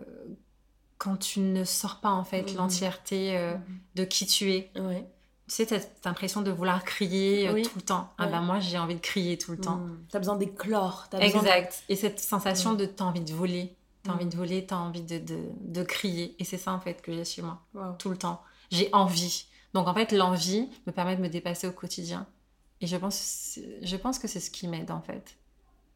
[0.98, 2.56] quand tu ne sors pas en fait mmh.
[2.56, 3.60] l'entièreté euh, mmh.
[3.96, 4.70] de qui tu es.
[4.76, 5.06] Ouais.
[5.46, 8.12] Tu sais, tu as l'impression de vouloir crier tout le temps.
[8.18, 9.76] Ah ben moi, j'ai envie de crier tout le temps.
[9.76, 9.98] Mmh.
[10.10, 11.08] Tu as besoin d'éclore.
[11.18, 11.84] Exact.
[11.88, 13.76] Et cette sensation de t'as envie de voler.
[14.02, 16.34] T'as envie de voler, t'as envie de, de, de, crier.
[16.38, 17.60] Et c'est ça en fait que j'ai chez moi.
[17.98, 18.42] Tout le temps.
[18.70, 19.46] J'ai envie.
[19.74, 22.26] Donc en fait, l'envie me permet de me dépasser au quotidien.
[22.80, 25.36] Et je pense, je pense que c'est ce qui m'aide en fait.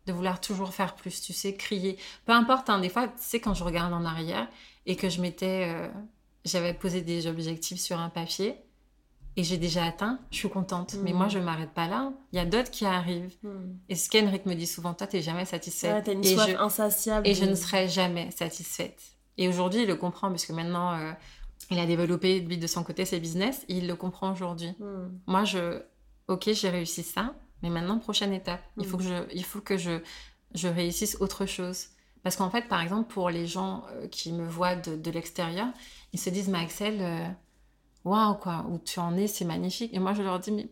[0.07, 1.99] De vouloir toujours faire plus, tu sais, crier.
[2.27, 4.49] Peu importe, hein, des fois, tu sais, quand je regarde en arrière
[4.87, 5.67] et que je m'étais.
[5.69, 5.89] Euh,
[6.45, 8.65] j'avais posé des objectifs sur un papier
[9.37, 10.95] et j'ai déjà atteint, je suis contente.
[11.03, 11.31] Mais moi, mm.
[11.31, 12.13] je ne m'arrête pas là.
[12.33, 13.35] Il y a d'autres qui arrivent.
[13.43, 13.79] Mm.
[13.89, 16.07] Et ce qu'Henrik me dit souvent, toi, tu n'es jamais satisfaite.
[16.07, 17.27] Ouais, une soif insatiable.
[17.27, 19.01] Et je ne serai jamais satisfaite.
[19.37, 21.13] Et aujourd'hui, il le comprend, puisque maintenant, euh,
[21.71, 23.65] il a développé, lui, de son côté, ses business.
[23.69, 24.73] il le comprend aujourd'hui.
[24.79, 25.09] Hmm.
[25.27, 25.83] Moi, je...
[26.29, 28.63] Ok, j'ai réussi ça, mais maintenant, prochaine étape.
[28.79, 29.01] Il faut hmm.
[29.01, 30.01] que je, il faut que je,
[30.55, 31.89] je réussisse autre chose.
[32.23, 35.67] Parce qu'en fait, par exemple, pour les gens euh, qui me voient de, de l'extérieur,
[36.13, 37.27] ils se disent, mais Axel, euh,
[38.05, 39.93] waouh, quoi, où tu en es, c'est magnifique.
[39.93, 40.69] Et moi, je leur dis, mais,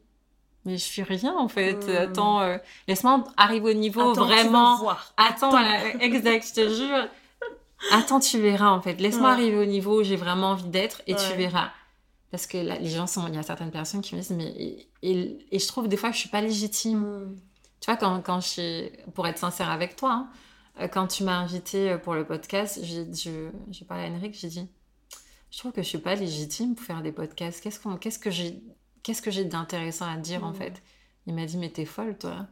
[0.65, 1.87] mais je suis rien, en fait.
[1.87, 1.97] Hmm.
[1.97, 2.57] Attends, euh,
[2.89, 4.79] laisse-moi arriver au niveau vraiment.
[5.19, 5.53] Attends,
[6.01, 7.09] exact, je te jure.
[7.91, 9.01] Attends, tu verras en fait.
[9.01, 11.71] Laisse-moi arriver au niveau où j'ai vraiment envie d'être et tu verras.
[12.31, 13.27] Parce que là, les gens sont.
[13.29, 14.55] Il y a certaines personnes qui me disent, mais.
[15.03, 17.01] Et, et, je trouve des fois que je suis pas légitime.
[17.01, 17.37] Mm.
[17.81, 18.89] Tu vois, quand, quand je.
[19.11, 20.31] Pour être sincère avec toi, hein,
[20.81, 24.49] euh, quand tu m'as invité euh, pour le podcast, j'ai je, parlé à Henrik, j'ai
[24.49, 24.67] dit,
[25.51, 27.63] je trouve que je suis pas légitime pour faire des podcasts.
[27.63, 28.63] Qu'est-ce qu'on, qu'est-ce que j'ai,
[29.03, 30.55] qu'est-ce que j'ai d'intéressant à dire en mm.
[30.55, 30.83] fait?
[31.27, 32.47] Il m'a dit, mais t'es folle toi.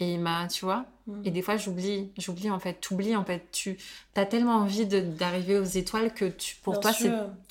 [0.00, 1.22] Et il m'a, tu vois, mm.
[1.24, 3.76] et des fois j'oublie, j'oublie en fait, t'oublies en fait, tu
[4.14, 7.10] as tellement envie d'arriver aux étoiles que tu, pour toi c'est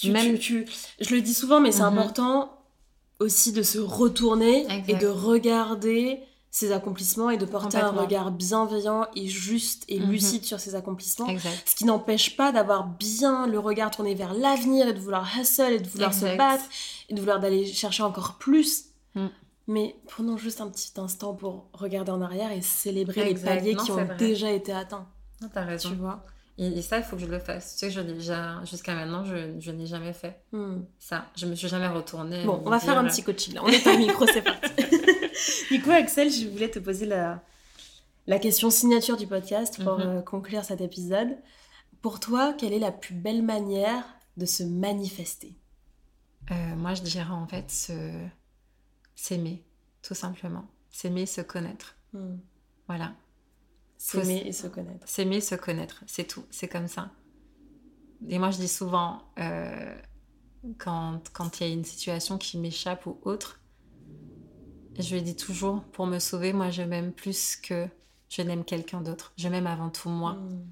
[0.09, 0.37] même...
[0.37, 0.65] Tu,
[1.01, 1.97] je le dis souvent, mais c'est mhm.
[1.97, 2.53] important
[3.19, 9.07] aussi de se retourner et de regarder ses accomplissements et de porter un regard bienveillant
[9.15, 10.11] et juste et mhm.
[10.11, 11.27] lucide sur ses accomplissements.
[11.65, 15.73] Ce qui n'empêche pas d'avoir bien le regard tourné vers l'avenir et de vouloir hustle
[15.73, 16.63] et de vouloir se battre
[17.09, 18.85] et de vouloir d'aller chercher encore plus.
[19.67, 23.91] Mais prenons juste un petit instant pour regarder en arrière et célébrer les paliers qui
[23.91, 25.07] ont déjà été atteints.
[25.41, 25.89] Non, t'as raison.
[25.89, 26.23] Tu vois?
[26.57, 27.73] Et, ça, il faut que je le fasse.
[27.73, 30.79] Tu sais que je déjà, jusqu'à maintenant, je, je n'ai jamais fait hmm.
[30.97, 31.25] ça.
[31.35, 32.43] Je me suis jamais retournée.
[32.45, 33.61] Bon, on va faire un petit coaching là.
[33.63, 34.71] On est au micro, c'est parti.
[35.71, 37.43] du coup, Axel, je voulais te poser la,
[38.25, 40.07] la question signature du podcast pour mhm.
[40.07, 41.37] euh, conclure cet épisode.
[42.01, 44.03] Pour toi, quelle est la plus belle manière
[44.37, 45.53] de se manifester?
[46.49, 47.91] Euh, Moi, je dirais en fait se
[49.17, 49.65] s'aimer,
[50.01, 50.65] tout simplement.
[50.91, 51.97] S'aimer, se connaître.
[52.13, 52.37] Hmm.
[52.87, 53.13] Voilà.
[53.97, 55.05] S'aimer et se connaître.
[55.09, 57.11] S'aimer, se connaître, c'est tout, c'est comme ça.
[58.29, 59.95] Et moi, je dis souvent, euh,
[60.77, 61.19] quand
[61.59, 63.59] il y a une situation qui m'échappe ou autre,
[64.97, 67.87] je lui dis toujours, pour me sauver, moi, je m'aime plus que
[68.29, 69.33] je n'aime quelqu'un d'autre.
[69.37, 70.33] Je m'aime avant tout moi.
[70.33, 70.65] Hmm.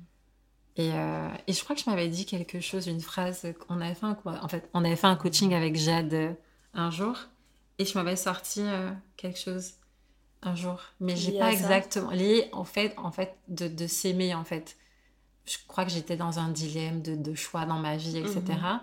[0.78, 3.48] Et, euh, et, je crois que je m'avais dit quelque chose, une phrase.
[3.70, 6.34] On avait fait un, en fait, on avait fait un coaching avec Jade euh,
[6.74, 7.18] un jour.
[7.78, 9.74] Et je m'avais sorti euh, quelque chose
[10.42, 14.44] un jour, mais j'ai pas exactement lié en fait, en fait, de, de s'aimer en
[14.44, 14.78] fait.
[15.46, 18.42] Je crois que j'étais dans un dilemme de, de, choix dans ma vie, etc.
[18.48, 18.80] Mhm.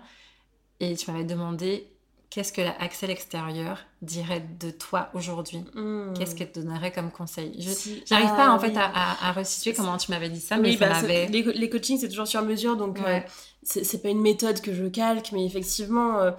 [0.79, 1.89] Et tu m'avais demandé
[2.29, 5.63] qu'est-ce que l'Axel extérieur dirait de toi aujourd'hui?
[5.73, 6.13] Mhm.
[6.17, 7.53] Qu'est-ce qu'elle te donnerait comme conseil?
[7.59, 10.75] Je n'arrive pas en ah fait à, à, resituer comment tu m'avais dit ça, mais
[10.77, 13.19] ça bah, les, les, coachings c'est toujours sur mesure, donc euh,
[13.63, 16.19] c'est pas une méthode que je calque, mais effectivement.
[16.19, 16.31] Euh,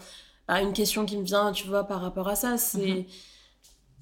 [0.48, 2.78] bah, une question qui me vient, tu vois, par rapport à ça, c'est.
[2.78, 3.04] Mhm.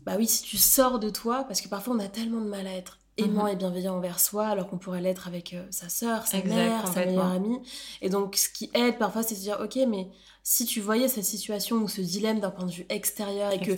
[0.04, 2.66] Bah oui, si tu sors de toi, parce que parfois on a tellement de mal
[2.66, 3.50] à être aimant mhm.
[3.50, 7.04] et bienveillant envers soi, alors qu'on pourrait l'être avec euh, sa sœur, sa mère, sa
[7.04, 7.58] meilleure amie.
[8.00, 10.08] Et donc, ce qui aide parfois, c'est de dire, ok, mais
[10.42, 13.72] si tu voyais cette situation ou ce dilemme d'un point de vue extérieur et que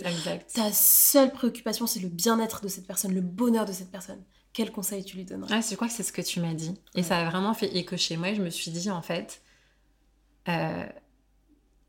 [0.54, 4.70] ta seule préoccupation, c'est le bien-être de cette personne, le bonheur de cette personne, quel
[4.70, 5.52] conseil tu lui donnerais?
[5.52, 6.74] Ah, Je crois que c'est ce que tu m'as dit.
[6.94, 8.32] Et ça a vraiment fait écho chez moi.
[8.32, 9.42] je me suis dit, en fait,
[10.48, 10.86] euh,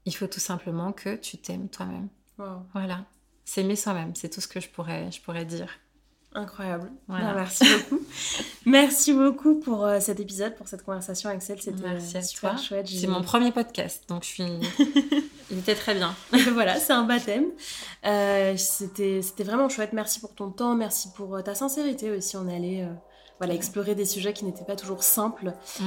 [0.06, 2.10] il faut tout simplement que tu t'aimes toi-même.
[2.74, 3.06] Voilà.
[3.46, 5.70] S'aimer soi-même, c'est tout ce que je pourrais, je pourrais dire.
[6.34, 6.92] Incroyable.
[7.08, 8.04] Bah, merci beaucoup.
[8.66, 11.62] merci beaucoup pour euh, cet épisode, pour cette conversation, Axel.
[11.62, 12.88] C'était super chouette.
[12.88, 14.44] C'est mon premier podcast, donc je suis.
[15.52, 16.16] Il était très bien.
[16.54, 17.46] voilà, c'est un baptême.
[18.06, 19.94] Euh, C'était vraiment chouette.
[19.94, 22.36] Merci pour ton temps, merci pour euh, ta sincérité aussi.
[22.36, 22.88] On euh,
[23.40, 25.84] voilà, explorer des sujets qui n'étaient pas toujours simples mm.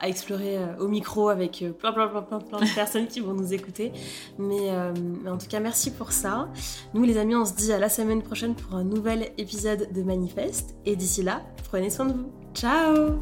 [0.00, 3.20] à, explorer euh, au micro avec euh, plein, plein, plein, plein, plein de personnes qui
[3.20, 3.92] vont nous écouter.
[4.38, 6.48] Mais, euh, mais, en tout cas, merci pour ça.
[6.92, 10.02] Nous, les amis, on se dit à la semaine prochaine pour un nouvel épisode de
[10.02, 10.74] Manifeste.
[10.84, 12.30] Et d'ici là, prenez soin de vous.
[12.54, 13.18] Ciao